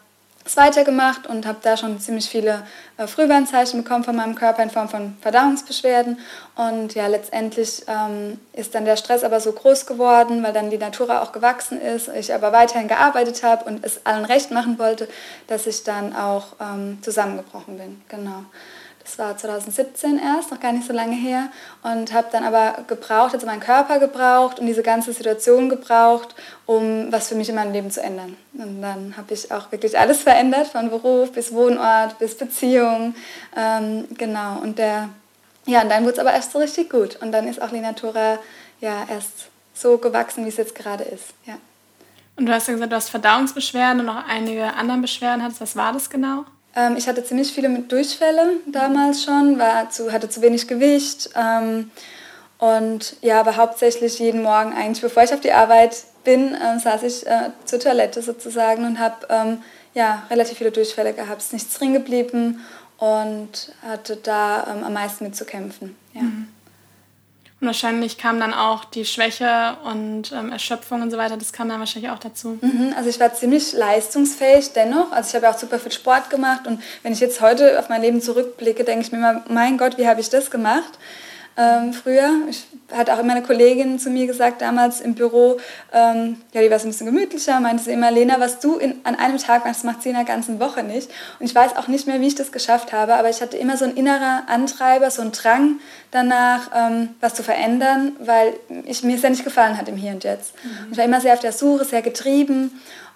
es 0.51 0.57
weitergemacht 0.57 1.27
und 1.27 1.45
habe 1.45 1.59
da 1.61 1.77
schon 1.77 1.99
ziemlich 1.99 2.29
viele 2.29 2.63
äh, 2.97 3.07
Frühwarnzeichen 3.07 3.83
bekommen 3.83 4.03
von 4.03 4.15
meinem 4.15 4.35
Körper 4.35 4.61
in 4.61 4.69
Form 4.69 4.89
von 4.89 5.17
Verdauungsbeschwerden. 5.21 6.19
Und 6.55 6.93
ja, 6.93 7.07
letztendlich 7.07 7.83
ähm, 7.87 8.39
ist 8.53 8.75
dann 8.75 8.85
der 8.85 8.97
Stress 8.97 9.23
aber 9.23 9.39
so 9.39 9.53
groß 9.53 9.85
geworden, 9.85 10.43
weil 10.43 10.53
dann 10.53 10.69
die 10.69 10.77
Natura 10.77 11.21
auch 11.21 11.31
gewachsen 11.31 11.79
ist, 11.81 12.09
ich 12.09 12.33
aber 12.33 12.51
weiterhin 12.51 12.87
gearbeitet 12.87 13.43
habe 13.43 13.65
und 13.65 13.85
es 13.85 14.05
allen 14.05 14.25
recht 14.25 14.51
machen 14.51 14.77
wollte, 14.77 15.07
dass 15.47 15.67
ich 15.67 15.83
dann 15.83 16.15
auch 16.15 16.47
ähm, 16.59 16.99
zusammengebrochen 17.01 17.77
bin. 17.77 18.01
Genau. 18.09 18.43
Das 19.03 19.17
war 19.17 19.37
2017 19.37 20.19
erst, 20.19 20.51
noch 20.51 20.59
gar 20.59 20.71
nicht 20.71 20.85
so 20.85 20.93
lange 20.93 21.15
her. 21.15 21.49
Und 21.83 22.13
habe 22.13 22.27
dann 22.31 22.43
aber 22.43 22.83
gebraucht, 22.87 23.33
also 23.33 23.45
meinen 23.45 23.59
Körper 23.59 23.99
gebraucht 23.99 24.59
und 24.59 24.67
diese 24.67 24.83
ganze 24.83 25.13
Situation 25.13 25.69
gebraucht, 25.69 26.35
um 26.65 27.11
was 27.11 27.29
für 27.29 27.35
mich 27.35 27.49
in 27.49 27.55
meinem 27.55 27.73
Leben 27.73 27.91
zu 27.91 28.01
ändern. 28.01 28.37
Und 28.53 28.81
dann 28.81 29.15
habe 29.17 29.33
ich 29.33 29.51
auch 29.51 29.71
wirklich 29.71 29.97
alles 29.97 30.21
verändert, 30.21 30.67
von 30.67 30.89
Beruf 30.89 31.31
bis 31.31 31.51
Wohnort 31.51 32.19
bis 32.19 32.37
Beziehung. 32.37 33.15
Ähm, 33.55 34.07
genau. 34.17 34.59
Und 34.61 34.77
der, 34.77 35.09
ja, 35.65 35.81
und 35.81 35.89
dann 35.89 36.03
wurde 36.03 36.13
es 36.13 36.19
aber 36.19 36.33
erst 36.33 36.51
so 36.51 36.59
richtig 36.59 36.89
gut. 36.89 37.17
Und 37.21 37.31
dann 37.31 37.47
ist 37.47 37.61
auch 37.61 37.69
die 37.69 37.79
Natura 37.79 38.39
ja 38.79 39.05
erst 39.09 39.49
so 39.73 39.97
gewachsen, 39.97 40.45
wie 40.45 40.49
es 40.49 40.57
jetzt 40.57 40.75
gerade 40.75 41.03
ist. 41.03 41.33
Ja. 41.45 41.55
Und 42.35 42.45
du 42.45 42.53
hast 42.53 42.67
ja 42.67 42.73
gesagt, 42.73 42.91
du 42.91 42.95
hast 42.95 43.09
Verdauungsbeschwerden 43.09 43.99
und 43.99 44.05
noch 44.05 44.27
einige 44.27 44.73
andere 44.73 44.97
Beschwerden 44.97 45.43
hattest. 45.43 45.61
Was 45.61 45.75
war 45.75 45.93
das 45.93 46.09
genau? 46.09 46.45
Ähm, 46.75 46.95
ich 46.97 47.07
hatte 47.07 47.23
ziemlich 47.23 47.51
viele 47.51 47.69
Durchfälle 47.69 48.53
damals 48.67 49.23
schon, 49.23 49.59
war 49.59 49.89
zu, 49.89 50.11
hatte 50.11 50.29
zu 50.29 50.41
wenig 50.41 50.67
Gewicht. 50.67 51.29
Ähm, 51.35 51.91
und 52.57 53.15
ja, 53.21 53.39
aber 53.39 53.57
hauptsächlich 53.57 54.19
jeden 54.19 54.43
Morgen 54.43 54.73
eigentlich, 54.73 55.01
bevor 55.01 55.23
ich 55.23 55.33
auf 55.33 55.39
die 55.41 55.51
Arbeit 55.51 55.95
bin, 56.23 56.53
äh, 56.53 56.79
saß 56.79 57.03
ich 57.03 57.25
äh, 57.25 57.49
zur 57.65 57.79
Toilette 57.79 58.21
sozusagen 58.21 58.85
und 58.85 58.99
habe 58.99 59.27
ähm, 59.29 59.63
ja, 59.93 60.23
relativ 60.29 60.57
viele 60.57 60.71
Durchfälle 60.71 61.13
gehabt. 61.13 61.41
Ist 61.41 61.53
nichts 61.53 61.77
drin 61.77 61.93
geblieben 61.93 62.63
und 62.97 63.73
hatte 63.81 64.15
da 64.15 64.67
ähm, 64.71 64.83
am 64.83 64.93
meisten 64.93 65.23
mit 65.23 65.35
zu 65.35 65.45
kämpfen. 65.45 65.95
Ja. 66.13 66.21
Mhm. 66.21 66.47
Und 67.61 67.67
wahrscheinlich 67.67 68.17
kam 68.17 68.39
dann 68.39 68.55
auch 68.55 68.85
die 68.85 69.05
Schwäche 69.05 69.77
und 69.83 70.31
ähm, 70.31 70.51
Erschöpfung 70.51 71.03
und 71.03 71.11
so 71.11 71.17
weiter, 71.17 71.37
das 71.37 71.53
kam 71.53 71.69
dann 71.69 71.79
wahrscheinlich 71.79 72.09
auch 72.09 72.17
dazu. 72.17 72.57
Mhm, 72.59 72.95
also 72.97 73.07
ich 73.07 73.19
war 73.19 73.35
ziemlich 73.35 73.73
leistungsfähig 73.73 74.73
dennoch. 74.73 75.11
Also 75.11 75.29
ich 75.29 75.35
habe 75.35 75.45
ja 75.45 75.51
auch 75.51 75.59
super 75.59 75.77
viel 75.77 75.91
Sport 75.91 76.31
gemacht 76.31 76.65
und 76.65 76.81
wenn 77.03 77.13
ich 77.13 77.19
jetzt 77.19 77.39
heute 77.39 77.77
auf 77.77 77.87
mein 77.87 78.01
Leben 78.01 78.19
zurückblicke, 78.19 78.83
denke 78.83 79.05
ich 79.05 79.11
mir 79.11 79.19
immer, 79.19 79.43
mein 79.47 79.77
Gott, 79.77 79.99
wie 79.99 80.07
habe 80.07 80.19
ich 80.19 80.29
das 80.31 80.49
gemacht? 80.49 80.97
Ähm, 81.57 81.93
früher. 81.93 82.29
Ich 82.49 82.65
hatte 82.91 83.13
auch 83.13 83.19
immer 83.19 83.33
eine 83.33 83.43
Kollegin 83.43 83.99
zu 83.99 84.09
mir 84.09 84.27
gesagt, 84.27 84.61
damals 84.61 85.01
im 85.01 85.15
Büro, 85.15 85.57
ähm, 85.93 86.37
ja, 86.53 86.61
die 86.61 86.71
war 86.71 86.79
so 86.79 86.87
ein 86.87 86.91
bisschen 86.91 87.07
gemütlicher, 87.07 87.59
meinte 87.59 87.83
sie 87.83 87.91
immer, 87.91 88.11
Lena, 88.11 88.39
was 88.39 88.59
du 88.59 88.77
in, 88.77 88.95
an 89.03 89.15
einem 89.15 89.37
Tag 89.37 89.65
machst, 89.65 89.83
macht 89.83 90.01
sie 90.03 90.09
in 90.09 90.15
der 90.15 90.25
ganzen 90.25 90.59
Woche 90.59 90.83
nicht. 90.83 91.09
Und 91.39 91.45
ich 91.45 91.55
weiß 91.55 91.75
auch 91.77 91.87
nicht 91.87 92.07
mehr, 92.07 92.19
wie 92.21 92.27
ich 92.27 92.35
das 92.35 92.51
geschafft 92.51 92.93
habe, 92.93 93.15
aber 93.15 93.29
ich 93.29 93.41
hatte 93.41 93.57
immer 93.57 93.77
so 93.77 93.85
ein 93.85 93.95
innerer 93.95 94.43
Antreiber, 94.47 95.11
so 95.11 95.21
einen 95.21 95.31
Drang 95.31 95.79
danach, 96.11 96.71
ähm, 96.75 97.09
was 97.19 97.33
zu 97.33 97.43
verändern, 97.43 98.13
weil 98.19 98.53
ich, 98.85 99.03
mir 99.03 99.15
es 99.15 99.21
ja 99.21 99.29
nicht 99.29 99.43
gefallen 99.43 99.77
hat 99.77 99.87
im 99.87 99.97
Hier 99.97 100.11
und 100.11 100.23
Jetzt. 100.23 100.53
Mhm. 100.63 100.91
Ich 100.91 100.97
war 100.97 101.05
immer 101.05 101.21
sehr 101.21 101.33
auf 101.33 101.39
der 101.39 101.53
Suche, 101.53 101.85
sehr 101.85 102.01
getrieben 102.01 102.71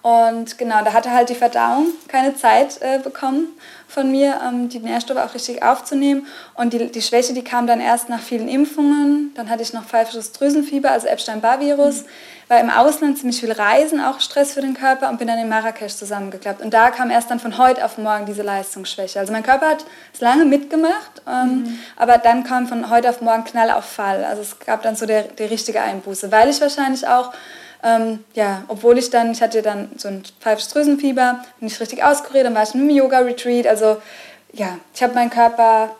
und 0.05 0.59
genau, 0.59 0.83
da 0.83 0.93
hatte 0.93 1.11
halt 1.11 1.29
die 1.29 1.35
Verdauung 1.35 1.87
keine 2.07 2.35
Zeit 2.35 2.79
äh, 2.81 2.99
bekommen 2.99 3.47
von 3.87 4.11
mir, 4.11 4.39
ähm, 4.45 4.69
die 4.69 4.79
Nährstoffe 4.79 5.17
auch 5.17 5.33
richtig 5.33 5.63
aufzunehmen. 5.63 6.27
Und 6.55 6.73
die, 6.73 6.91
die 6.91 7.01
Schwäche, 7.01 7.33
die 7.33 7.43
kam 7.43 7.67
dann 7.67 7.79
erst 7.79 8.09
nach 8.09 8.21
vielen 8.21 8.47
Impfungen. 8.47 9.31
Dann 9.35 9.49
hatte 9.49 9.63
ich 9.63 9.73
noch 9.73 9.85
pfeifisches 9.85 10.31
Drüsenfieber, 10.31 10.91
also 10.91 11.07
Epstein-Barr-Virus. 11.07 12.03
Mhm. 12.03 12.07
War 12.47 12.59
im 12.59 12.69
Ausland 12.69 13.17
ziemlich 13.17 13.39
viel 13.39 13.51
Reisen, 13.51 13.99
auch 13.99 14.19
Stress 14.19 14.53
für 14.53 14.61
den 14.61 14.75
Körper 14.75 15.09
und 15.09 15.17
bin 15.17 15.27
dann 15.27 15.39
in 15.39 15.49
Marrakesch 15.49 15.95
zusammengeklappt. 15.95 16.61
Und 16.61 16.75
da 16.75 16.91
kam 16.91 17.09
erst 17.09 17.31
dann 17.31 17.39
von 17.39 17.57
heute 17.57 17.83
auf 17.83 17.97
morgen 17.97 18.27
diese 18.27 18.43
Leistungsschwäche. 18.43 19.19
Also 19.19 19.33
mein 19.33 19.41
Körper 19.41 19.69
hat 19.69 19.85
es 20.13 20.21
lange 20.21 20.45
mitgemacht, 20.45 21.23
ähm, 21.27 21.63
mhm. 21.63 21.79
aber 21.95 22.19
dann 22.19 22.43
kam 22.43 22.67
von 22.67 22.91
heute 22.91 23.09
auf 23.09 23.21
morgen 23.21 23.45
Knall 23.45 23.71
auf 23.71 23.85
Fall. 23.85 24.23
Also 24.23 24.43
es 24.43 24.59
gab 24.59 24.83
dann 24.83 24.95
so 24.95 25.07
der, 25.07 25.23
die 25.23 25.45
richtige 25.45 25.81
Einbuße, 25.81 26.31
weil 26.31 26.49
ich 26.49 26.61
wahrscheinlich 26.61 27.07
auch 27.07 27.33
ähm, 27.83 28.23
ja, 28.33 28.63
obwohl 28.67 28.97
ich 28.97 29.09
dann, 29.09 29.31
ich 29.31 29.41
hatte 29.41 29.61
dann 29.61 29.89
so 29.97 30.07
ein 30.07 30.23
pfeifisches 30.39 30.71
Drüsenfieber, 30.73 31.43
nicht 31.59 31.79
richtig 31.79 32.03
auskuriert, 32.03 32.45
dann 32.45 32.55
war 32.55 32.63
ich 32.63 32.73
in 32.73 32.81
einem 32.81 32.89
Yoga-Retreat. 32.89 33.67
Also 33.67 34.01
ja, 34.53 34.77
ich 34.93 35.03
habe 35.03 35.13
meinen 35.13 35.29
Körper, 35.29 35.95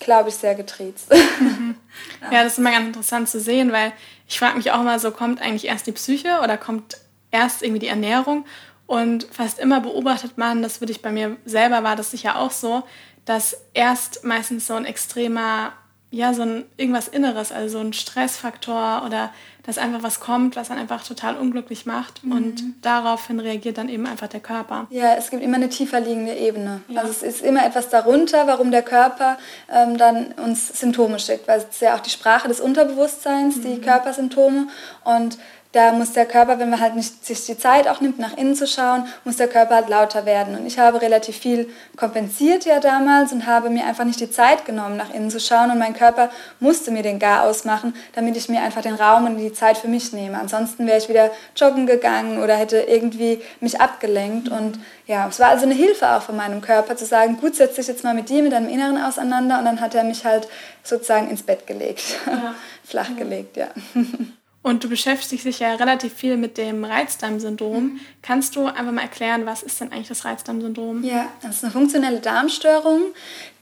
glaube 0.00 0.28
ich, 0.28 0.34
sehr 0.34 0.54
getriezt. 0.54 1.12
Mhm. 1.40 1.76
Ja. 2.32 2.42
das 2.42 2.54
ist 2.54 2.58
immer 2.58 2.72
ganz 2.72 2.86
interessant 2.86 3.28
zu 3.28 3.38
sehen, 3.38 3.70
weil 3.70 3.92
ich 4.28 4.38
frage 4.38 4.56
mich 4.56 4.72
auch 4.72 4.80
immer 4.80 4.98
so, 4.98 5.10
kommt 5.10 5.40
eigentlich 5.40 5.66
erst 5.66 5.86
die 5.86 5.92
Psyche 5.92 6.40
oder 6.42 6.56
kommt 6.56 6.96
erst 7.30 7.62
irgendwie 7.62 7.80
die 7.80 7.88
Ernährung? 7.88 8.46
Und 8.86 9.28
fast 9.30 9.58
immer 9.58 9.80
beobachtet 9.80 10.36
man, 10.36 10.62
das 10.62 10.80
würde 10.80 10.92
ich 10.92 11.02
bei 11.02 11.12
mir 11.12 11.36
selber 11.44 11.84
war 11.84 11.96
das 11.96 12.10
sicher 12.10 12.38
auch 12.38 12.50
so, 12.50 12.82
dass 13.24 13.56
erst 13.72 14.24
meistens 14.24 14.66
so 14.66 14.74
ein 14.74 14.84
extremer, 14.84 15.72
ja, 16.14 16.32
so 16.32 16.42
ein 16.42 16.64
irgendwas 16.76 17.08
Inneres, 17.08 17.50
also 17.50 17.78
so 17.78 17.84
ein 17.84 17.92
Stressfaktor 17.92 19.02
oder 19.04 19.30
dass 19.64 19.78
einfach 19.78 20.02
was 20.02 20.20
kommt, 20.20 20.56
was 20.56 20.68
dann 20.68 20.78
einfach 20.78 21.02
total 21.04 21.36
unglücklich 21.36 21.86
macht 21.86 22.22
mhm. 22.22 22.32
und 22.32 22.62
daraufhin 22.82 23.40
reagiert 23.40 23.78
dann 23.78 23.88
eben 23.88 24.06
einfach 24.06 24.28
der 24.28 24.40
Körper. 24.40 24.86
Ja, 24.90 25.14
es 25.14 25.30
gibt 25.30 25.42
immer 25.42 25.56
eine 25.56 25.70
tiefer 25.70 26.00
liegende 26.00 26.34
Ebene. 26.34 26.82
Ja. 26.88 27.00
Also 27.00 27.12
es 27.12 27.22
ist 27.22 27.42
immer 27.42 27.64
etwas 27.66 27.88
darunter, 27.88 28.46
warum 28.46 28.70
der 28.70 28.82
Körper 28.82 29.38
ähm, 29.72 29.96
dann 29.96 30.32
uns 30.32 30.78
Symptome 30.78 31.18
schickt, 31.18 31.48
weil 31.48 31.58
es 31.58 31.64
ist 31.64 31.80
ja 31.80 31.96
auch 31.96 32.00
die 32.00 32.10
Sprache 32.10 32.46
des 32.46 32.60
Unterbewusstseins, 32.60 33.56
mhm. 33.56 33.62
die 33.62 33.80
Körpersymptome 33.80 34.68
und 35.04 35.38
da 35.74 35.90
muss 35.90 36.12
der 36.12 36.24
Körper, 36.24 36.60
wenn 36.60 36.70
man 36.70 36.78
halt 36.78 36.94
nicht 36.94 37.26
sich 37.26 37.46
die 37.46 37.58
Zeit 37.58 37.88
auch 37.88 38.00
nimmt, 38.00 38.20
nach 38.20 38.36
innen 38.36 38.54
zu 38.54 38.64
schauen, 38.64 39.08
muss 39.24 39.38
der 39.38 39.48
Körper 39.48 39.74
halt 39.74 39.88
lauter 39.88 40.24
werden. 40.24 40.56
Und 40.56 40.66
ich 40.66 40.78
habe 40.78 41.02
relativ 41.02 41.36
viel 41.36 41.68
kompensiert 41.96 42.64
ja 42.64 42.78
damals 42.78 43.32
und 43.32 43.46
habe 43.46 43.70
mir 43.70 43.84
einfach 43.84 44.04
nicht 44.04 44.20
die 44.20 44.30
Zeit 44.30 44.64
genommen, 44.66 44.96
nach 44.96 45.12
innen 45.12 45.32
zu 45.32 45.40
schauen. 45.40 45.72
Und 45.72 45.80
mein 45.80 45.92
Körper 45.92 46.30
musste 46.60 46.92
mir 46.92 47.02
den 47.02 47.18
Gar 47.18 47.42
ausmachen, 47.42 47.92
damit 48.14 48.36
ich 48.36 48.48
mir 48.48 48.62
einfach 48.62 48.82
den 48.82 48.94
Raum 48.94 49.26
und 49.26 49.36
die 49.36 49.52
Zeit 49.52 49.76
für 49.76 49.88
mich 49.88 50.12
nehme. 50.12 50.38
Ansonsten 50.38 50.86
wäre 50.86 50.98
ich 50.98 51.08
wieder 51.08 51.32
joggen 51.56 51.86
gegangen 51.86 52.40
oder 52.40 52.54
hätte 52.54 52.78
irgendwie 52.78 53.42
mich 53.58 53.80
abgelenkt. 53.80 54.48
Und 54.48 54.78
ja, 55.06 55.26
es 55.26 55.40
war 55.40 55.48
also 55.48 55.64
eine 55.64 55.74
Hilfe 55.74 56.08
auch 56.08 56.22
von 56.22 56.36
meinem 56.36 56.60
Körper 56.60 56.94
zu 56.94 57.04
sagen, 57.04 57.38
gut, 57.40 57.56
setz 57.56 57.74
dich 57.74 57.88
jetzt 57.88 58.04
mal 58.04 58.14
mit 58.14 58.28
dir, 58.28 58.44
mit 58.44 58.52
deinem 58.52 58.68
Inneren 58.68 59.02
auseinander. 59.02 59.58
Und 59.58 59.64
dann 59.64 59.80
hat 59.80 59.96
er 59.96 60.04
mich 60.04 60.24
halt 60.24 60.46
sozusagen 60.84 61.30
ins 61.30 61.42
Bett 61.42 61.66
gelegt, 61.66 62.04
ja. 62.26 62.54
flach 62.84 63.16
gelegt, 63.16 63.56
ja. 63.56 63.68
Und 64.64 64.82
du 64.82 64.88
beschäftigst 64.88 65.44
dich 65.44 65.58
ja 65.58 65.74
relativ 65.74 66.14
viel 66.14 66.38
mit 66.38 66.56
dem 66.56 66.86
Reizdarmsyndrom. 66.86 67.84
Mhm. 67.84 68.00
Kannst 68.22 68.56
du 68.56 68.64
einfach 68.64 68.92
mal 68.92 69.02
erklären, 69.02 69.44
was 69.44 69.62
ist 69.62 69.78
denn 69.78 69.92
eigentlich 69.92 70.08
das 70.08 70.24
Reizdarmsyndrom? 70.24 71.04
Ja, 71.04 71.26
das 71.42 71.56
ist 71.56 71.64
eine 71.64 71.72
funktionelle 71.74 72.20
Darmstörung, 72.20 73.02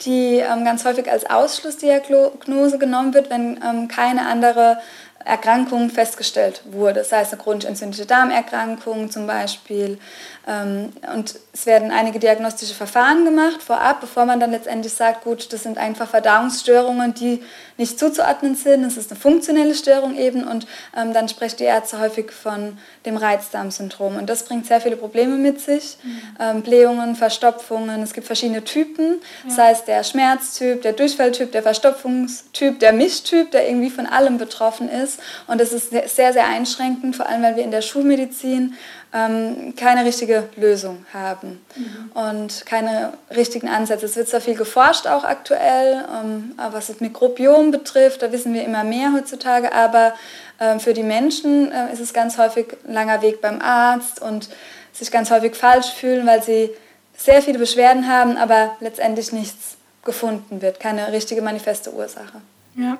die 0.05 0.37
ähm, 0.37 0.63
ganz 0.63 0.85
häufig 0.85 1.11
als 1.11 1.29
Ausschlussdiagnose 1.29 2.77
genommen 2.79 3.13
wird, 3.13 3.29
wenn 3.29 3.59
ähm, 3.61 3.89
keine 3.89 4.27
andere 4.27 4.77
Erkrankung 5.25 5.89
festgestellt 5.89 6.61
wurde. 6.71 7.01
Das 7.01 7.11
heißt, 7.11 7.33
eine 7.33 7.41
chronisch 7.41 7.65
entzündliche 7.65 8.05
Darmerkrankung 8.05 9.11
zum 9.11 9.27
Beispiel. 9.27 9.99
Ähm, 10.45 10.91
und 11.15 11.35
es 11.53 11.65
werden 11.65 11.91
einige 11.91 12.19
diagnostische 12.19 12.73
Verfahren 12.73 13.23
gemacht 13.23 13.61
vorab, 13.61 14.01
bevor 14.01 14.25
man 14.25 14.39
dann 14.39 14.51
letztendlich 14.51 14.93
sagt, 14.93 15.23
gut, 15.23 15.53
das 15.53 15.63
sind 15.63 15.77
einfach 15.77 16.09
Verdauungsstörungen, 16.09 17.13
die 17.13 17.41
nicht 17.77 17.97
zuzuordnen 17.97 18.55
sind. 18.55 18.83
Es 18.83 18.97
ist 18.97 19.11
eine 19.11 19.19
funktionelle 19.19 19.73
Störung 19.73 20.17
eben 20.17 20.43
und 20.45 20.67
ähm, 20.97 21.13
dann 21.13 21.29
sprechen 21.29 21.57
die 21.59 21.63
Ärzte 21.63 21.99
häufig 21.99 22.31
von 22.31 22.77
dem 23.05 23.15
Reizdarmsyndrom. 23.15 24.17
Und 24.17 24.29
das 24.29 24.43
bringt 24.43 24.65
sehr 24.65 24.81
viele 24.81 24.97
Probleme 24.97 25.37
mit 25.37 25.61
sich. 25.61 25.97
Mhm. 26.03 26.21
Ähm, 26.39 26.61
Blähungen, 26.61 27.15
Verstopfungen, 27.15 28.03
es 28.03 28.13
gibt 28.13 28.27
verschiedene 28.27 28.63
Typen. 28.63 29.21
Ja. 29.43 29.49
Das 29.49 29.57
heißt, 29.57 29.87
der 29.87 30.03
Schmerztyp, 30.03 30.81
der 30.81 30.93
Durchfalltyp, 30.93 31.51
der 31.53 31.63
Verstopfungstyp, 31.63 32.79
der 32.79 32.91
Mischtyp, 32.91 33.51
der 33.51 33.67
irgendwie 33.67 33.89
von 33.89 34.07
allem 34.07 34.37
betroffen 34.37 34.89
ist. 34.89 35.19
Und 35.47 35.61
das 35.61 35.71
ist 35.71 35.91
sehr, 35.91 36.33
sehr 36.33 36.47
einschränkend, 36.47 37.15
vor 37.15 37.27
allem 37.27 37.43
weil 37.43 37.55
wir 37.55 37.63
in 37.63 37.71
der 37.71 37.81
Schulmedizin 37.81 38.75
ähm, 39.13 39.75
keine 39.75 40.05
richtige 40.05 40.49
Lösung 40.55 41.05
haben 41.13 41.63
mhm. 41.75 42.11
und 42.13 42.65
keine 42.65 43.13
richtigen 43.35 43.69
Ansätze. 43.69 44.05
Es 44.05 44.15
wird 44.15 44.27
zwar 44.27 44.41
viel 44.41 44.55
geforscht 44.55 45.05
auch 45.05 45.23
aktuell, 45.23 46.03
ähm, 46.11 46.53
was 46.71 46.87
das 46.87 46.99
Mikrobiom 46.99 47.71
betrifft, 47.71 48.21
da 48.23 48.31
wissen 48.31 48.53
wir 48.53 48.63
immer 48.63 48.83
mehr 48.83 49.13
heutzutage, 49.13 49.71
aber 49.71 50.13
ähm, 50.59 50.79
für 50.79 50.93
die 50.93 51.03
Menschen 51.03 51.71
äh, 51.71 51.93
ist 51.93 51.99
es 51.99 52.13
ganz 52.13 52.37
häufig 52.37 52.75
ein 52.87 52.93
langer 52.93 53.21
Weg 53.21 53.39
beim 53.41 53.61
Arzt 53.61 54.21
und 54.21 54.49
sich 54.91 55.11
ganz 55.11 55.29
häufig 55.29 55.55
falsch 55.55 55.91
fühlen, 55.91 56.25
weil 56.25 56.41
sie 56.41 56.71
sehr 57.15 57.41
viele 57.41 57.59
Beschwerden 57.59 58.07
haben, 58.07 58.37
aber 58.37 58.75
letztendlich 58.79 59.31
nichts 59.31 59.77
gefunden 60.03 60.61
wird, 60.61 60.79
keine 60.79 61.11
richtige 61.11 61.41
manifeste 61.41 61.93
Ursache. 61.93 62.41
Ja. 62.75 62.97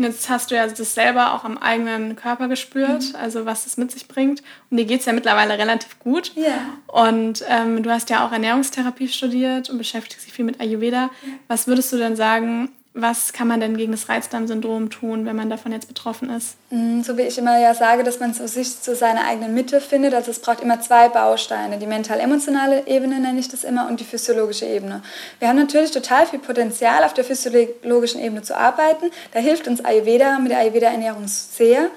Und 0.00 0.06
jetzt 0.06 0.30
hast 0.30 0.50
du 0.50 0.54
ja 0.54 0.66
das 0.66 0.94
selber 0.94 1.34
auch 1.34 1.44
am 1.44 1.58
eigenen 1.58 2.16
Körper 2.16 2.48
gespürt, 2.48 3.10
mhm. 3.10 3.16
also 3.20 3.44
was 3.44 3.66
es 3.66 3.76
mit 3.76 3.90
sich 3.90 4.08
bringt. 4.08 4.42
Und 4.70 4.78
dir 4.78 4.86
geht 4.86 5.00
es 5.00 5.06
ja 5.06 5.12
mittlerweile 5.12 5.58
relativ 5.58 5.98
gut. 5.98 6.32
Ja. 6.36 6.54
Und 6.86 7.44
ähm, 7.46 7.82
du 7.82 7.90
hast 7.90 8.08
ja 8.08 8.26
auch 8.26 8.32
Ernährungstherapie 8.32 9.08
studiert 9.08 9.68
und 9.68 9.76
beschäftigst 9.76 10.26
dich 10.26 10.32
viel 10.32 10.46
mit 10.46 10.58
Ayurveda. 10.58 11.02
Ja. 11.02 11.32
Was 11.48 11.66
würdest 11.66 11.92
du 11.92 11.98
denn 11.98 12.16
sagen, 12.16 12.70
was 12.92 13.32
kann 13.32 13.46
man 13.46 13.60
denn 13.60 13.76
gegen 13.76 13.92
das 13.92 14.08
Reizdarmsyndrom 14.08 14.90
tun, 14.90 15.24
wenn 15.24 15.36
man 15.36 15.48
davon 15.48 15.70
jetzt 15.70 15.86
betroffen 15.86 16.28
ist? 16.28 16.56
Mm, 16.70 17.02
so 17.02 17.16
wie 17.16 17.22
ich 17.22 17.38
immer 17.38 17.58
ja 17.58 17.72
sage, 17.72 18.02
dass 18.02 18.18
man 18.18 18.34
so 18.34 18.46
sich 18.48 18.80
zu 18.80 18.96
seiner 18.96 19.26
eigenen 19.26 19.54
Mitte 19.54 19.80
findet. 19.80 20.12
Also 20.12 20.32
es 20.32 20.40
braucht 20.40 20.60
immer 20.60 20.80
zwei 20.80 21.08
Bausteine. 21.08 21.78
Die 21.78 21.86
mental-emotionale 21.86 22.88
Ebene 22.88 23.20
nenne 23.20 23.38
ich 23.38 23.48
das 23.48 23.62
immer 23.62 23.88
und 23.88 24.00
die 24.00 24.04
physiologische 24.04 24.66
Ebene. 24.66 25.02
Wir 25.38 25.48
haben 25.48 25.56
natürlich 25.56 25.92
total 25.92 26.26
viel 26.26 26.40
Potenzial, 26.40 27.04
auf 27.04 27.14
der 27.14 27.24
physiologischen 27.24 28.20
Ebene 28.20 28.42
zu 28.42 28.56
arbeiten. 28.56 29.10
Da 29.32 29.38
hilft 29.38 29.68
uns 29.68 29.84
Ayurveda 29.84 30.40
mit 30.40 30.50
der 30.50 30.58
Ayurveda-Ernährung 30.58 31.28
sehr. 31.28 31.90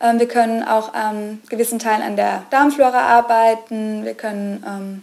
Ähm, 0.00 0.20
wir 0.20 0.28
können 0.28 0.62
auch 0.62 0.94
an 0.94 1.16
ähm, 1.16 1.42
gewissen 1.48 1.80
Teilen 1.80 2.02
an 2.02 2.14
der 2.14 2.44
Darmflora 2.50 3.00
arbeiten. 3.00 4.04
Wir 4.04 4.14
können 4.14 4.64
ähm, 4.64 5.02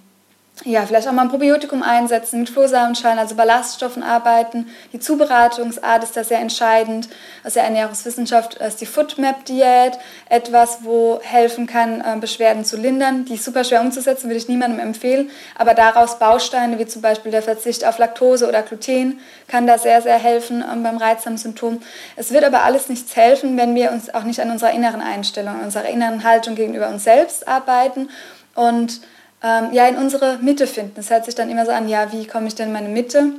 ja, 0.66 0.84
vielleicht 0.84 1.08
auch 1.08 1.12
mal 1.12 1.22
ein 1.22 1.30
Probiotikum 1.30 1.84
einsetzen, 1.84 2.40
mit 2.40 2.50
Flohsamenschalen, 2.50 3.20
also 3.20 3.36
Ballaststoffen 3.36 4.02
arbeiten. 4.02 4.68
Die 4.94 5.00
Zubereitungsart 5.00 6.04
ist 6.04 6.18
da 6.18 6.24
sehr 6.24 6.40
entscheidend. 6.40 7.08
Aus 7.44 7.54
der 7.54 7.66
Ernährungswissenschaft 7.66 8.56
ist 8.56 8.82
die 8.82 8.88
Foodmap-Diät 8.88 10.00
etwas, 10.28 10.80
wo 10.82 11.20
helfen 11.22 11.68
kann, 11.68 12.02
äh, 12.02 12.18
Beschwerden 12.20 12.66
zu 12.66 12.78
lindern. 12.78 13.26
Die 13.26 13.36
ist 13.36 13.46
super 13.46 13.64
schwer 13.64 13.82
umzusetzen, 13.82 14.28
würde 14.28 14.40
ich 14.40 14.50
niemandem 14.50 14.80
empfehlen. 14.80 15.30
Aber 15.56 15.76
daraus 15.76 16.18
Bausteine 16.18 16.80
wie 16.80 16.88
zum 16.88 17.04
Beispiel 17.04 17.32
der 17.32 17.44
Verzicht 17.44 17.86
auf 17.86 18.00
Laktose 18.00 18.48
oder 18.48 18.64
Gluten 18.64 19.20
kann 19.48 19.68
da 19.68 19.78
sehr, 19.78 20.02
sehr 20.02 20.18
helfen 20.18 20.64
ähm, 20.70 20.82
beim 20.82 20.98
Reizdarmsymptom. 20.98 21.80
Es 22.16 22.32
wird 22.32 22.44
aber 22.44 22.64
alles 22.64 22.90
nichts 22.90 23.16
helfen, 23.16 23.56
wenn 23.56 23.76
wir 23.76 23.92
uns 23.92 24.12
auch 24.12 24.24
nicht 24.24 24.40
an 24.40 24.50
unserer 24.50 24.72
inneren 24.72 25.02
Einstellung, 25.02 25.60
an 25.60 25.66
unserer 25.66 25.90
inneren 25.90 26.24
Haltung 26.24 26.56
gegenüber 26.56 26.90
uns 26.90 27.04
selbst 27.04 27.48
arbeiten 27.48 28.10
und 28.56 29.02
ähm, 29.46 29.74
ja, 29.74 29.88
in 29.88 29.98
unsere 29.98 30.40
Mitte 30.42 30.66
finden. 30.66 31.00
Es 31.00 31.12
hört 31.12 31.26
sich 31.26 31.36
dann 31.36 31.52
immer 31.52 31.66
so 31.66 31.72
an, 31.72 31.88
ja, 31.88 32.12
wie 32.12 32.26
komme 32.26 32.48
ich 32.48 32.56
denn 32.56 32.68
in 32.68 32.74
meine 32.74 32.90
Mitte? 32.90 33.34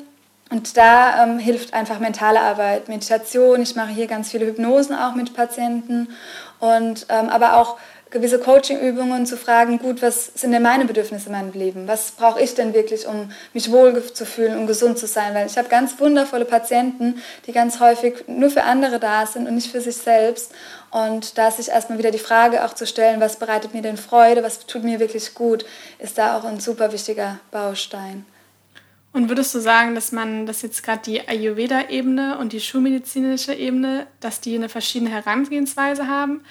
Und 0.51 0.77
da 0.77 1.25
ähm, 1.25 1.41
hilft 1.41 1.75
einfach 1.75 1.99
mentale 1.99 2.41
Arbeit, 2.41 2.89
Meditation. 2.89 3.61
Ich 3.61 3.75
mache 3.75 3.91
hier 3.91 4.07
ganz 4.07 4.31
viele 4.31 4.47
Hypnosen 4.47 4.95
auch 4.95 5.17
mit 5.17 5.35
Patienten 5.35 6.09
und 6.61 7.07
ähm, 7.09 7.29
aber 7.29 7.57
auch 7.57 7.77
gewisse 8.11 8.39
Coaching-Übungen 8.39 9.27
zu 9.27 9.37
fragen, 9.37 9.81
gut, 9.81 10.01
was 10.01 10.27
sind 10.27 10.53
denn 10.53 10.63
meine 10.63 10.85
Bedürfnisse 10.85 11.27
in 11.27 11.33
meinem 11.33 11.53
Leben? 11.53 11.89
Was 11.89 12.13
brauche 12.13 12.41
ich 12.41 12.55
denn 12.55 12.73
wirklich, 12.73 13.09
um 13.09 13.31
mich 13.53 13.73
wohl 13.73 14.01
zu 14.13 14.25
fühlen, 14.25 14.57
um 14.57 14.69
gesund 14.69 14.97
zu 14.97 15.09
sein? 15.09 15.35
Weil 15.35 15.49
ich 15.49 15.59
habe 15.59 15.69
ganz 15.69 15.99
wundervolle 15.99 16.45
Patienten, 16.45 17.21
die 17.47 17.53
ganz 17.53 17.81
häufig 17.81 18.25
nur 18.29 18.51
für 18.51 18.63
andere 18.63 19.01
da 19.01 19.27
sind 19.27 19.49
und 19.49 19.57
nicht 19.57 19.73
für 19.73 19.81
sich 19.81 19.97
selbst. 19.97 20.53
Und 20.97 21.37
da 21.37 21.49
ist 21.49 21.59
sich 21.59 21.69
erstmal 21.69 21.99
wieder 21.99 22.11
die 22.11 22.19
Frage 22.19 22.65
auch 22.65 22.73
zu 22.73 22.87
stellen, 22.87 23.21
was 23.21 23.39
bereitet 23.39 23.75
mir 23.75 23.83
denn 23.83 23.99
Freude, 23.99 24.43
was 24.43 24.61
tut 24.61 24.83
mir 24.83 24.99
wirklich 24.99 25.35
gut, 25.35 25.67
ist 25.99 26.17
da 26.17 26.39
auch 26.39 26.45
ein 26.45 26.59
super 26.59 26.91
wichtiger 26.91 27.39
Baustein. 27.51 28.25
Und 29.13 29.29
würdest 29.29 29.55
du 29.55 29.59
sagen, 29.59 29.95
dass 29.95 30.11
man, 30.11 30.47
dass 30.47 30.63
jetzt 30.63 30.83
gerade 30.83 31.03
die 31.05 31.29
Ayurveda-Ebene 31.29 32.39
und 32.39 32.55
die 32.55 32.61
schulmedizinische 32.61 33.53
Ebene, 33.53 34.07
dass 34.21 34.41
die 34.41 34.55
eine 34.55 34.71
verschiedene 34.71 35.11
Herangehensweise 35.11 36.09
haben? 36.09 36.43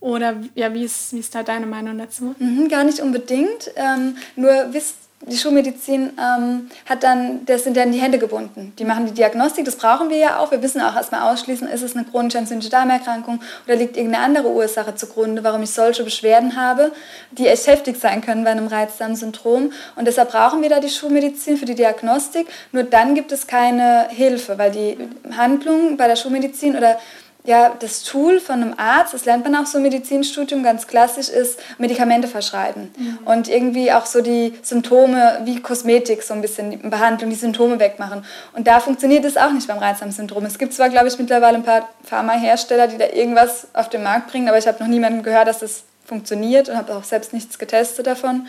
Oder 0.00 0.34
ja, 0.56 0.74
wie 0.74 0.82
ist, 0.82 1.12
wie 1.12 1.20
ist 1.20 1.32
da 1.36 1.44
deine 1.44 1.66
Meinung 1.66 1.96
dazu? 1.96 2.34
Mhm, 2.40 2.68
gar 2.68 2.82
nicht 2.82 2.98
unbedingt. 2.98 3.70
Ähm, 3.76 4.16
nur 4.34 4.72
wisst 4.72 4.96
die 5.26 5.36
Schulmedizin 5.36 6.10
ähm, 6.18 6.68
hat 6.86 7.02
dann, 7.04 7.44
das 7.46 7.64
sind 7.64 7.76
dann 7.76 7.92
die 7.92 7.98
Hände 7.98 8.18
gebunden. 8.18 8.72
Die 8.78 8.84
machen 8.84 9.06
die 9.06 9.12
Diagnostik, 9.12 9.64
das 9.64 9.76
brauchen 9.76 10.10
wir 10.10 10.16
ja 10.16 10.38
auch. 10.38 10.50
Wir 10.50 10.58
müssen 10.58 10.80
auch 10.80 10.96
erstmal 10.96 11.32
ausschließen, 11.32 11.68
ist 11.68 11.82
es 11.82 11.94
eine 11.94 12.04
chronische 12.04 12.38
entzündliche 12.38 12.70
Darmerkrankung 12.70 13.40
oder 13.66 13.76
liegt 13.76 13.96
irgendeine 13.96 14.24
andere 14.24 14.48
Ursache 14.50 14.94
zugrunde, 14.96 15.44
warum 15.44 15.62
ich 15.62 15.70
solche 15.70 16.02
Beschwerden 16.02 16.56
habe, 16.56 16.92
die 17.32 17.46
echt 17.46 17.66
heftig 17.68 17.98
sein 17.98 18.20
können 18.20 18.42
bei 18.44 18.50
einem 18.50 18.66
Reizdarmsyndrom. 18.66 19.72
Und 19.96 20.04
deshalb 20.06 20.32
brauchen 20.32 20.60
wir 20.60 20.68
da 20.68 20.80
die 20.80 20.88
Schulmedizin 20.88 21.56
für 21.56 21.66
die 21.66 21.76
Diagnostik. 21.76 22.48
Nur 22.72 22.82
dann 22.82 23.14
gibt 23.14 23.30
es 23.30 23.46
keine 23.46 24.08
Hilfe, 24.08 24.58
weil 24.58 24.72
die 24.72 24.98
Handlung 25.36 25.96
bei 25.96 26.08
der 26.08 26.16
Schulmedizin 26.16 26.76
oder 26.76 26.98
ja, 27.44 27.74
das 27.76 28.04
Tool 28.04 28.38
von 28.38 28.62
einem 28.62 28.74
Arzt, 28.76 29.14
das 29.14 29.24
lernt 29.24 29.42
man 29.42 29.56
auch 29.56 29.66
so 29.66 29.78
im 29.78 29.82
Medizinstudium 29.82 30.62
ganz 30.62 30.86
klassisch, 30.86 31.28
ist 31.28 31.58
Medikamente 31.76 32.28
verschreiben. 32.28 32.94
Mhm. 32.96 33.18
Und 33.24 33.48
irgendwie 33.48 33.90
auch 33.90 34.06
so 34.06 34.20
die 34.20 34.54
Symptome 34.62 35.40
wie 35.44 35.60
Kosmetik, 35.60 36.22
so 36.22 36.34
ein 36.34 36.40
bisschen 36.40 36.70
die 36.70 36.76
Behandlung, 36.76 37.30
die 37.30 37.36
Symptome 37.36 37.80
wegmachen. 37.80 38.24
Und 38.52 38.68
da 38.68 38.78
funktioniert 38.78 39.24
es 39.24 39.36
auch 39.36 39.50
nicht 39.50 39.66
beim 39.66 39.78
Reizdarmsyndrom. 39.78 40.44
Es 40.44 40.56
gibt 40.56 40.72
zwar, 40.72 40.88
glaube 40.88 41.08
ich, 41.08 41.18
mittlerweile 41.18 41.56
ein 41.56 41.64
paar 41.64 41.88
Pharmahersteller, 42.04 42.86
die 42.86 42.96
da 42.96 43.06
irgendwas 43.06 43.66
auf 43.72 43.88
den 43.88 44.04
Markt 44.04 44.30
bringen, 44.30 44.48
aber 44.48 44.58
ich 44.58 44.68
habe 44.68 44.80
noch 44.80 44.88
niemanden 44.88 45.24
gehört, 45.24 45.48
dass 45.48 45.58
das 45.58 45.82
funktioniert 46.04 46.68
und 46.68 46.76
habe 46.76 46.94
auch 46.94 47.04
selbst 47.04 47.32
nichts 47.32 47.58
getestet 47.58 48.06
davon, 48.06 48.46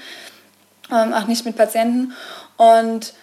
ähm, 0.92 1.14
auch 1.14 1.26
nicht 1.26 1.46
mit 1.46 1.56
Patienten. 1.56 2.14
Und 2.58 3.16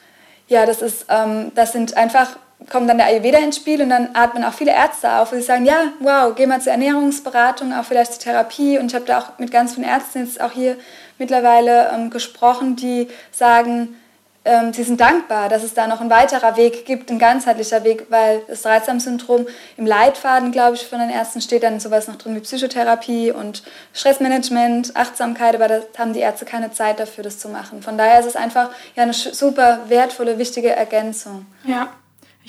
ja, 0.48 0.66
das, 0.66 0.82
ist, 0.82 1.06
ähm, 1.08 1.52
das 1.54 1.70
sind 1.70 1.96
einfach 1.96 2.36
kommt 2.68 2.88
dann 2.88 2.98
der 2.98 3.06
Ayurveda 3.06 3.38
ins 3.38 3.56
Spiel 3.56 3.80
und 3.82 3.90
dann 3.90 4.10
atmen 4.14 4.44
auch 4.44 4.52
viele 4.52 4.72
Ärzte 4.72 5.12
auf, 5.12 5.30
sie 5.30 5.40
sagen, 5.40 5.64
ja, 5.64 5.92
wow, 6.00 6.34
geh 6.34 6.46
mal 6.46 6.60
zur 6.60 6.72
Ernährungsberatung, 6.72 7.72
auch 7.72 7.84
vielleicht 7.84 8.12
zur 8.12 8.22
Therapie. 8.22 8.78
Und 8.78 8.86
ich 8.86 8.94
habe 8.94 9.06
da 9.06 9.18
auch 9.18 9.38
mit 9.38 9.50
ganz 9.50 9.74
vielen 9.74 9.88
Ärzten 9.88 10.24
jetzt 10.24 10.40
auch 10.40 10.52
hier 10.52 10.76
mittlerweile 11.18 11.90
ähm, 11.92 12.10
gesprochen, 12.10 12.76
die 12.76 13.08
sagen, 13.30 13.96
ähm, 14.44 14.72
sie 14.72 14.84
sind 14.84 15.00
dankbar, 15.00 15.50
dass 15.50 15.62
es 15.62 15.74
da 15.74 15.86
noch 15.86 16.00
ein 16.00 16.08
weiterer 16.08 16.56
Weg 16.56 16.86
gibt, 16.86 17.10
ein 17.10 17.18
ganzheitlicher 17.18 17.84
Weg, 17.84 18.06
weil 18.08 18.40
das 18.48 18.64
Reizdarmsyndrom 18.64 19.46
im 19.76 19.86
Leitfaden, 19.86 20.50
glaube 20.50 20.76
ich, 20.76 20.86
von 20.86 20.98
den 20.98 21.10
Ärzten 21.10 21.42
steht 21.42 21.62
dann 21.62 21.78
sowas 21.78 22.08
noch 22.08 22.16
drin 22.16 22.34
wie 22.36 22.40
Psychotherapie 22.40 23.32
und 23.32 23.62
Stressmanagement, 23.92 24.96
Achtsamkeit, 24.96 25.54
aber 25.54 25.68
da 25.68 25.80
haben 25.98 26.14
die 26.14 26.20
Ärzte 26.20 26.46
keine 26.46 26.72
Zeit 26.72 27.00
dafür, 27.00 27.22
das 27.22 27.38
zu 27.38 27.50
machen. 27.50 27.82
Von 27.82 27.98
daher 27.98 28.20
ist 28.20 28.26
es 28.26 28.36
einfach 28.36 28.70
ja 28.96 29.02
eine 29.02 29.12
super 29.12 29.80
wertvolle, 29.88 30.38
wichtige 30.38 30.70
Ergänzung. 30.70 31.44
Ja, 31.64 31.90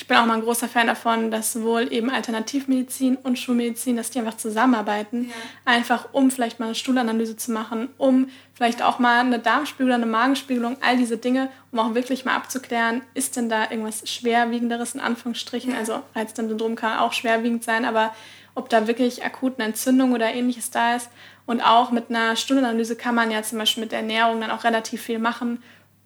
ich 0.01 0.07
bin 0.07 0.17
auch 0.17 0.25
mal 0.25 0.33
ein 0.33 0.41
großer 0.41 0.67
Fan 0.67 0.87
davon, 0.87 1.29
dass 1.29 1.53
sowohl 1.53 1.93
eben 1.93 2.09
Alternativmedizin 2.09 3.17
und 3.17 3.37
Schulmedizin, 3.37 3.97
dass 3.97 4.09
die 4.09 4.17
einfach 4.17 4.35
zusammenarbeiten. 4.35 5.29
Ja. 5.29 5.35
Einfach 5.71 6.07
um 6.11 6.31
vielleicht 6.31 6.59
mal 6.59 6.65
eine 6.65 6.75
Stuhlanalyse 6.75 7.37
zu 7.37 7.51
machen, 7.51 7.87
um 7.99 8.29
vielleicht 8.55 8.81
auch 8.81 8.97
mal 8.97 9.19
eine 9.19 9.37
Darmspiegelung, 9.37 9.93
eine 9.93 10.07
Magenspiegelung, 10.07 10.77
all 10.81 10.97
diese 10.97 11.17
Dinge, 11.17 11.49
um 11.71 11.77
auch 11.77 11.93
wirklich 11.93 12.25
mal 12.25 12.35
abzuklären, 12.35 13.03
ist 13.13 13.37
denn 13.37 13.47
da 13.47 13.69
irgendwas 13.69 14.09
Schwerwiegenderes 14.09 14.95
in 14.95 15.01
Anführungsstrichen? 15.01 15.73
Ja. 15.73 15.77
Also 15.77 16.01
Reizdarmsyndrom 16.15 16.75
kann 16.75 16.97
auch 16.97 17.13
schwerwiegend 17.13 17.63
sein, 17.63 17.85
aber 17.85 18.15
ob 18.55 18.69
da 18.69 18.87
wirklich 18.87 19.23
akut 19.23 19.59
eine 19.59 19.67
Entzündung 19.67 20.13
oder 20.13 20.33
ähnliches 20.33 20.71
da 20.71 20.95
ist. 20.95 21.11
Und 21.45 21.61
auch 21.61 21.91
mit 21.91 22.09
einer 22.09 22.35
Stuhlanalyse 22.35 22.95
kann 22.95 23.13
man 23.13 23.29
ja 23.29 23.43
zum 23.43 23.59
Beispiel 23.59 23.83
mit 23.83 23.91
der 23.91 23.99
Ernährung 23.99 24.41
dann 24.41 24.49
auch 24.49 24.63
relativ 24.63 25.03
viel 25.03 25.19
machen 25.19 25.61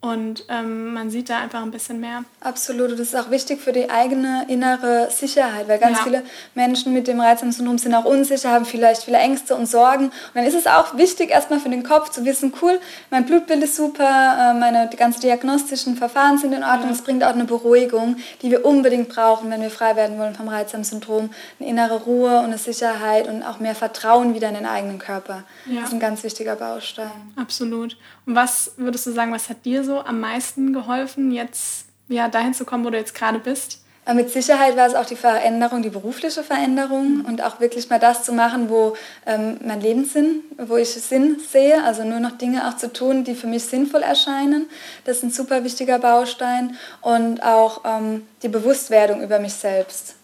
und 0.06 0.46
ähm, 0.50 0.94
man 0.94 1.10
sieht 1.10 1.32
da 1.32 1.40
einfach 1.40 1.64
ein 1.64 1.72
bisschen 1.72 2.00
mehr. 2.00 2.24
Absolut. 2.40 2.92
Und 2.92 3.00
das 3.00 3.08
ist 3.08 3.16
auch 3.16 3.32
wichtig 3.32 3.60
für 3.60 3.72
die 3.72 3.90
eigene 3.90 4.46
innere 4.48 5.10
Sicherheit, 5.10 5.68
weil 5.68 5.80
ganz 5.80 5.98
ja. 5.98 6.04
viele 6.04 6.24
Menschen 6.54 6.94
mit 6.94 7.08
dem 7.08 7.20
Reizdarmsyndrom 7.20 7.80
sind 7.80 7.96
auch 7.96 8.06
unsicher, 8.06 8.52
haben 8.52 8.66
vielleicht 8.66 9.04
viele 9.04 9.18
Ängste 9.18 9.56
und 9.56 9.66
Sorgen. 9.66 10.06
Und 10.06 10.36
dann 10.36 10.46
ist 10.46 10.54
es 10.54 10.68
auch 10.68 10.96
wichtig, 10.96 11.32
erstmal 11.32 11.60
für 11.60 11.70
den 11.70 11.84
Kopf 11.84 12.10
zu 12.10 12.24
wissen, 12.24 12.54
cool, 12.62 12.80
mein 13.10 13.26
Blutbild 13.26 13.64
ist 13.64 13.76
super, 13.76 14.04
äh, 14.04 14.54
meine 14.60 14.88
die 14.92 14.98
ganzen 14.98 15.22
diagnostischen 15.22 15.98
Verfahren 15.98 16.38
sind 16.38 16.54
in 16.54 16.64
Ordnung. 16.64 16.92
Es 16.92 17.00
ja. 17.00 17.06
bringt 17.06 17.24
auch 17.24 17.34
eine 17.34 17.46
Beruhigung, 17.46 18.18
die 18.44 18.52
wir 18.52 18.64
unbedingt 18.64 19.10
brauchen, 19.10 19.50
wenn 19.50 19.62
wir 19.62 19.72
frei 19.72 19.96
werden 19.96 20.20
wollen 20.20 20.36
vom 20.36 20.48
Reizdarmsyndrom. 20.48 21.32
Eine 21.60 21.70
innere 21.70 22.02
Ruhe 22.04 22.38
und 22.40 22.46
eine 22.46 22.60
Sicherheit 22.60 23.28
und 23.28 23.42
auch 23.42 23.60
mehr 23.60 23.74
Vertrauen 23.76 24.36
wieder 24.36 24.50
in 24.50 24.56
den 24.56 24.68
eigenen 24.68 25.00
Körper. 25.00 25.46
Ja. 25.66 25.82
Das 25.82 25.90
ist 25.90 25.94
ein 25.94 26.00
ganz 26.00 26.24
wichtiger 26.24 26.56
Baustein. 26.56 27.10
Absolut. 27.36 27.98
Und 28.26 28.36
was 28.36 28.74
würdest 28.78 29.06
du 29.08 29.12
sagen, 29.12 29.32
was 29.32 29.50
hat 29.50 29.66
dir 29.66 29.84
so 29.84 29.95
am 30.00 30.20
meisten 30.20 30.74
geholfen, 30.74 31.32
jetzt 31.32 31.86
ja, 32.08 32.28
dahin 32.28 32.54
zu 32.54 32.66
kommen, 32.66 32.86
wo 32.86 32.90
du 32.90 32.98
jetzt 32.98 33.16
gerade 33.16 33.40
bist? 33.40 33.82
Äh, 34.06 34.14
mit 34.14 34.30
Sicherheit 34.30 34.78
war 34.78 34.88
es 34.88 34.96
auch 34.96 35.06
die 35.06 35.16
Veränderung, 35.16 35.82
die 35.82 35.90
berufliche 35.90 36.44
Veränderung 36.44 37.18
mhm. 37.18 37.26
und 37.26 37.44
auch 37.44 37.60
wirklich 37.60 37.90
mal 37.90 38.00
das 38.00 38.24
zu 38.24 38.34
machen, 38.34 38.70
wo 38.70 38.96
ähm, 39.26 39.58
mein 39.66 39.82
Lebenssinn, 39.82 40.42
wo 40.58 40.78
ich 40.78 40.90
Sinn 40.90 41.38
sehe, 41.40 41.84
also 41.84 42.04
nur 42.04 42.20
noch 42.20 42.38
Dinge 42.38 42.68
auch 42.68 42.78
zu 42.78 42.92
tun, 42.92 43.24
die 43.24 43.36
für 43.36 43.48
mich 43.48 43.66
sinnvoll 43.66 44.04
erscheinen. 44.04 44.70
Das 45.06 45.18
ist 45.18 45.24
ein 45.24 45.32
super 45.32 45.64
wichtiger 45.64 46.00
Baustein 46.00 46.78
und 47.02 47.44
auch 47.44 47.82
ähm, 47.86 48.28
die 48.44 48.50
Bewusstwerdung 48.50 49.22
über 49.22 49.40
mich 49.40 49.54
selbst. 49.54 50.16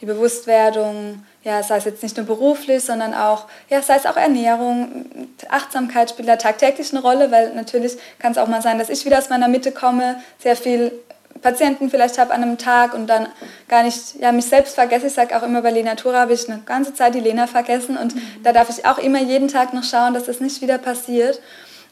Die 0.00 0.06
Bewusstwerdung, 0.06 1.24
ja, 1.42 1.62
sei 1.62 1.78
es 1.78 1.84
jetzt 1.84 2.02
nicht 2.02 2.16
nur 2.16 2.26
beruflich, 2.26 2.84
sondern 2.84 3.14
auch, 3.14 3.46
ja, 3.70 3.80
sei 3.80 3.96
es 3.96 4.06
auch 4.06 4.16
Ernährung, 4.16 5.06
Achtsamkeit 5.48 6.10
spielt 6.10 6.28
da 6.28 6.36
tagtäglich 6.36 6.92
eine 6.92 7.00
Rolle, 7.00 7.30
weil 7.30 7.54
natürlich 7.54 7.96
kann 8.18 8.32
es 8.32 8.38
auch 8.38 8.48
mal 8.48 8.60
sein, 8.60 8.78
dass 8.78 8.90
ich 8.90 9.04
wieder 9.06 9.18
aus 9.18 9.30
meiner 9.30 9.48
Mitte 9.48 9.72
komme, 9.72 10.20
sehr 10.38 10.54
viel 10.54 10.92
Patienten 11.40 11.88
vielleicht 11.88 12.18
habe 12.18 12.34
an 12.34 12.42
einem 12.42 12.58
Tag 12.58 12.92
und 12.92 13.06
dann 13.06 13.28
gar 13.68 13.82
nicht 13.82 14.16
ja, 14.20 14.32
mich 14.32 14.44
selbst 14.44 14.74
vergesse. 14.74 15.06
Ich 15.06 15.14
sage 15.14 15.36
auch 15.36 15.42
immer, 15.42 15.62
bei 15.62 15.70
Lenatura 15.70 16.20
habe 16.20 16.34
ich 16.34 16.48
eine 16.48 16.60
ganze 16.66 16.92
Zeit 16.92 17.14
die 17.14 17.20
Lena 17.20 17.46
vergessen 17.46 17.96
und 17.96 18.14
mhm. 18.14 18.22
da 18.42 18.52
darf 18.52 18.68
ich 18.68 18.84
auch 18.84 18.98
immer 18.98 19.20
jeden 19.20 19.48
Tag 19.48 19.72
noch 19.72 19.84
schauen, 19.84 20.12
dass 20.12 20.24
das 20.24 20.40
nicht 20.40 20.60
wieder 20.60 20.76
passiert. 20.76 21.40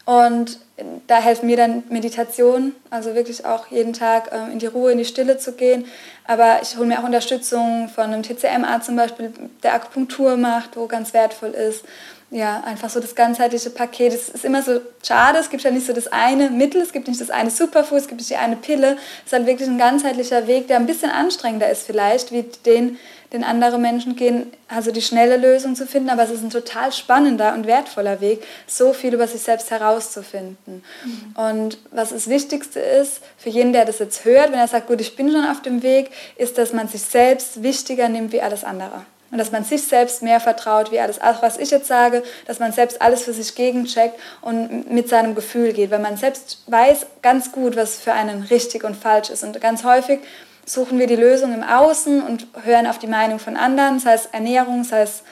Und 0.09 0.59
da 1.07 1.19
helfen 1.21 1.49
mir 1.49 1.59
dann 1.59 1.83
Meditationen, 1.91 2.75
also 2.89 3.15
wirklich 3.15 3.45
auch 3.45 3.67
jeden 3.67 3.93
Tag 3.93 4.31
ähm, 4.33 4.53
in 4.53 4.59
die 4.59 4.65
Ruhe, 4.65 4.91
in 4.91 4.97
die 4.97 5.05
Stille 5.05 5.37
zu 5.37 5.53
gehen. 5.53 5.85
Aber 6.27 6.61
ich 6.63 6.79
hole 6.79 6.87
mir 6.87 6.99
auch 6.99 7.05
Unterstützung 7.05 7.91
von 7.91 8.05
einem 8.05 8.23
TCM-Arzt 8.23 8.87
zum 8.87 8.97
Beispiel, 8.97 9.31
der 9.63 9.75
Akupunktur 9.75 10.39
macht, 10.39 10.79
wo 10.79 10.87
ganz 10.87 11.13
wertvoll 11.13 11.51
ist. 11.51 11.85
Ja, 12.31 12.61
einfach 12.61 12.91
so 12.91 13.01
das 13.01 13.15
ganzheitliche 13.15 13.71
Paket. 13.71 14.13
Es 14.13 14.29
ist 14.29 14.45
immer 14.45 14.63
so 14.63 14.81
schade, 15.03 15.39
es 15.39 15.49
gibt 15.49 15.63
ja 15.63 15.71
nicht 15.71 15.87
so 15.87 15.95
das 15.95 16.09
eine 16.09 16.51
Mittel, 16.51 16.83
es 16.83 16.93
gibt 16.93 17.09
nicht 17.09 17.21
das 17.23 17.31
eine 17.31 17.51
Superfood, 17.51 17.99
es 17.99 18.07
gibt 18.07 18.21
nicht 18.21 18.29
die 18.29 18.37
eine 18.37 18.57
Pille. 18.57 18.99
Es 19.21 19.29
ist 19.29 19.33
halt 19.33 19.47
wirklich 19.47 19.67
ein 19.67 19.79
ganzheitlicher 19.79 20.47
Weg, 20.47 20.69
der 20.69 20.77
ein 20.77 20.85
bisschen 20.85 21.11
anstrengender 21.11 21.71
ist 21.71 21.87
vielleicht, 21.87 22.31
wie 22.31 22.45
den, 22.67 22.99
den 23.33 23.45
andere 23.45 23.79
Menschen 23.79 24.15
gehen, 24.15 24.53
also 24.69 24.91
die 24.91 25.01
schnelle 25.01 25.39
Lösung 25.39 25.75
zu 25.75 25.87
finden, 25.87 26.11
aber 26.11 26.25
es 26.25 26.31
ist 26.31 26.43
ein 26.43 26.51
total 26.51 26.93
spannender 26.93 27.55
und 27.55 27.67
wertvoller 27.67 28.21
Weg, 28.21 28.43
so 28.67 28.93
viel 28.93 29.15
über 29.15 29.27
sich 29.27 29.41
selbst 29.41 29.71
herauszufinden. 29.71 30.85
Mhm. 31.05 31.35
Und 31.35 31.79
was 31.93 32.11
das 32.11 32.29
Wichtigste 32.29 32.79
ist, 32.79 33.23
für 33.39 33.49
jeden, 33.49 33.73
der 33.73 33.87
das 33.87 34.01
jetzt 34.01 34.27
hört, 34.27 34.53
wenn 34.53 34.59
er 34.59 34.69
sagt, 34.69 34.89
gut, 34.89 35.01
ich 35.01 35.17
bin 35.17 35.33
schon 35.33 35.47
auf 35.47 35.63
dem 35.63 35.83
Weg, 35.83 36.11
ist, 36.37 36.59
dass 36.59 36.75
man 36.75 36.89
sich 36.89 37.01
selbst 37.01 37.63
wichtiger 37.63 38.11
nimmt 38.11 38.33
wie 38.33 38.43
alles 38.43 38.65
andere. 38.65 39.07
Und 39.31 39.39
dass 39.39 39.53
man 39.53 39.63
sich 39.63 39.83
selbst 39.83 40.23
mehr 40.23 40.41
vertraut 40.41 40.91
wie 40.91 41.01
alles, 41.01 41.21
was 41.41 41.59
ich 41.59 41.71
jetzt 41.71 41.87
sage, 41.87 42.23
dass 42.47 42.61
man 42.61 42.73
selbst 42.73 43.03
alles 43.03 43.25
für 43.25 43.35
sich 43.35 43.55
gegencheckt 43.55 44.19
und 44.41 44.91
mit 44.91 45.09
seinem 45.09 45.35
Gefühl 45.35 45.75
geht, 45.75 45.91
weil 45.91 45.99
man 45.99 46.17
selbst 46.17 46.63
weiß 46.67 47.07
ganz 47.21 47.53
gut, 47.53 47.77
was 47.77 47.97
für 47.97 48.15
einen 48.15 48.43
richtig 48.45 48.85
und 48.85 48.97
falsch 48.97 49.29
ist. 49.29 49.45
Und 49.45 49.61
ganz 49.61 49.85
häufig 49.85 50.21
suchen 50.65 50.99
wir 50.99 51.07
die 51.07 51.17
Lösung 51.17 51.53
im 51.53 51.63
Außen 51.63 52.23
und 52.23 52.47
hören 52.65 52.87
auf 52.87 52.99
die 52.99 53.07
Meinung 53.07 53.39
von 53.39 53.57
anderen, 53.57 53.99
sei 53.99 54.15
es 54.15 54.27
Ernährung, 54.27 54.85
sei 54.85 55.03
es 55.03 55.23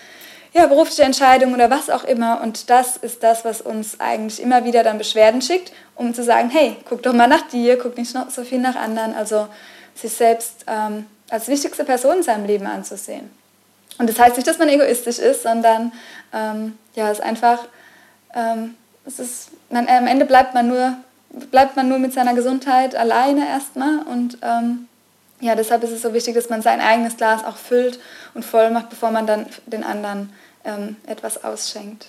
ja, 0.53 0.67
berufliche 0.67 1.03
Entscheidungen 1.03 1.55
oder 1.55 1.71
was 1.71 1.91
auch 1.91 2.05
immer. 2.05 2.41
Und 2.43 2.71
das 2.71 2.97
ist 2.97 3.23
das, 3.23 3.45
was 3.45 3.61
uns 3.61 4.01
eigentlich 4.01 4.43
immer 4.43 4.65
wieder 4.65 4.83
dann 4.83 4.99
Beschwerden 4.99 5.43
schickt, 5.43 5.73
um 5.95 6.15
zu 6.15 6.23
sagen, 6.23 6.51
hey, 6.51 6.77
guck 6.89 7.03
doch 7.03 7.13
mal 7.13 7.29
nach 7.29 7.49
dir, 7.49 7.79
guck 7.79 7.97
nicht 7.97 8.15
so 8.31 8.45
viel 8.45 8.59
nach 8.59 8.77
anderen. 8.77 9.15
Also 9.15 9.49
sich 9.95 10.13
selbst 10.13 10.65
ähm, 10.67 11.07
als 11.29 11.49
wichtigste 11.49 11.85
Person 11.85 12.19
in 12.19 12.23
seinem 12.23 12.47
Leben 12.47 12.67
anzusehen. 12.67 13.31
Und 13.99 14.09
das 14.09 14.19
heißt 14.19 14.37
nicht, 14.37 14.47
dass 14.47 14.59
man 14.59 14.69
egoistisch 14.69 15.19
ist, 15.19 15.43
sondern 15.43 15.93
ähm, 16.33 16.79
ja, 16.95 17.11
es 17.11 17.19
ist 17.19 17.25
einfach, 17.25 17.61
ähm, 18.35 18.75
es 19.07 19.19
ist, 19.19 19.51
man, 19.71 19.89
am 19.89 20.07
Ende 20.07 20.25
bleibt 20.25 20.55
man 20.55 20.69
nur 20.69 20.97
bleibt 21.51 21.77
man 21.77 21.89
nur 21.89 21.99
mit 21.99 22.13
seiner 22.13 22.35
Gesundheit 22.35 22.95
alleine 22.95 23.47
erstmal 23.47 23.99
und 24.03 24.39
ähm, 24.43 24.89
ja, 25.41 25.55
deshalb 25.55 25.83
ist 25.85 25.91
es 25.91 26.03
so 26.03 26.15
wichtig, 26.15 26.35
dass 26.35 26.49
man 26.49 26.63
sein 26.63 26.81
eigenes 26.81 27.17
Glas 27.17 27.45
auch 27.45 27.57
füllt 27.57 28.01
und 28.33 28.45
voll 28.45 28.71
macht, 28.71 28.89
bevor 28.89 29.11
man 29.11 29.27
dann 29.27 29.47
den 29.67 29.85
anderen 29.85 30.33
ähm, 30.65 30.97
etwas 31.07 31.45
ausschenkt. 31.45 32.07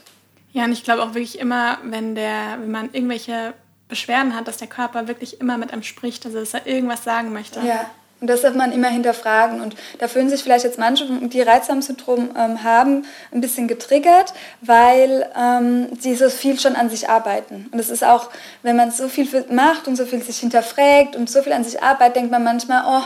Ja, 0.54 0.64
und 0.64 0.72
ich 0.72 0.84
glaube 0.84 1.04
auch 1.04 1.10
wirklich 1.10 1.40
immer, 1.40 1.78
wenn, 1.84 2.16
der, 2.16 2.58
wenn 2.60 2.72
man 2.72 2.90
irgendwelche 2.94 3.54
Beschwerden 3.90 4.34
hat, 4.34 4.48
dass 4.48 4.58
der 4.58 4.68
Körper 4.68 5.10
wirklich 5.10 5.42
immer 5.42 5.58
mit 5.58 5.74
einem 5.74 5.84
spricht, 5.84 6.26
also 6.26 6.40
dass 6.40 6.54
er 6.54 6.66
irgendwas 6.66 7.04
sagen 7.04 7.34
möchte. 7.34 7.60
Ja, 7.60 7.90
und 8.20 8.28
das 8.28 8.42
darf 8.42 8.56
man 8.56 8.72
immer 8.72 8.90
hinterfragen. 8.90 9.62
Und 9.62 9.76
da 10.00 10.08
fühlen 10.08 10.30
sich 10.30 10.42
vielleicht 10.42 10.66
jetzt 10.66 10.80
manche, 10.80 11.06
die 11.06 11.42
Reizdarmsyndrom 11.42 12.32
ähm, 12.36 12.64
haben, 12.64 13.06
ein 13.32 13.42
bisschen 13.42 13.68
getriggert, 13.68 14.34
weil 14.62 15.30
ähm, 15.40 15.88
sie 16.00 16.16
so 16.16 16.30
viel 16.30 16.60
schon 16.60 16.76
an 16.76 16.90
sich 16.90 17.10
arbeiten. 17.10 17.68
Und 17.72 17.80
es 17.80 17.90
ist 17.90 18.04
auch, 18.04 18.30
wenn 18.64 18.76
man 18.76 18.92
so 18.92 19.08
viel 19.08 19.28
macht 19.52 19.88
und 19.88 19.96
so 19.96 20.06
viel 20.06 20.22
sich 20.24 20.40
hinterfragt 20.40 21.16
und 21.16 21.30
so 21.30 21.44
viel 21.44 21.54
an 21.54 21.64
sich 21.64 21.84
arbeitet, 21.84 22.16
denkt 22.16 22.32
man 22.32 22.44
manchmal, 22.44 22.84
oh, 22.88 23.06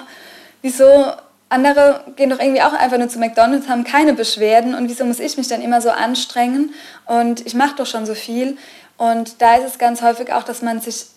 wieso 0.61 1.11
andere 1.49 2.05
gehen 2.15 2.29
doch 2.29 2.39
irgendwie 2.39 2.61
auch 2.61 2.71
einfach 2.71 2.97
nur 2.97 3.09
zu 3.09 3.19
McDonald's, 3.19 3.67
haben 3.67 3.83
keine 3.83 4.13
Beschwerden 4.13 4.73
und 4.73 4.87
wieso 4.87 5.03
muss 5.03 5.19
ich 5.19 5.35
mich 5.35 5.49
dann 5.49 5.61
immer 5.61 5.81
so 5.81 5.89
anstrengen 5.89 6.73
und 7.05 7.45
ich 7.45 7.53
mache 7.53 7.75
doch 7.75 7.85
schon 7.85 8.05
so 8.05 8.15
viel. 8.15 8.57
Und 8.97 9.41
da 9.41 9.55
ist 9.55 9.65
es 9.65 9.77
ganz 9.77 10.01
häufig 10.01 10.31
auch, 10.31 10.43
dass 10.43 10.61
man 10.61 10.79
sich 10.79 11.07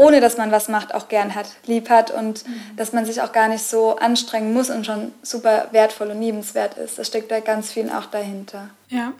ohne 0.00 0.22
dass 0.22 0.38
man 0.38 0.50
was 0.50 0.68
macht, 0.68 0.94
auch 0.94 1.08
gern 1.08 1.34
hat, 1.34 1.46
lieb 1.66 1.90
hat 1.90 2.10
und 2.10 2.46
mhm. 2.48 2.76
dass 2.76 2.94
man 2.94 3.04
sich 3.04 3.20
auch 3.20 3.32
gar 3.32 3.48
nicht 3.48 3.62
so 3.62 3.96
anstrengen 3.96 4.54
muss 4.54 4.70
und 4.70 4.86
schon 4.86 5.12
super 5.22 5.68
wertvoll 5.72 6.08
und 6.10 6.22
liebenswert 6.22 6.78
ist. 6.78 6.98
Das 6.98 7.06
steckt 7.06 7.30
da 7.30 7.40
ganz 7.40 7.70
viel 7.70 7.90
auch 7.90 8.06
dahinter. 8.06 8.70
Ja. 8.88 9.12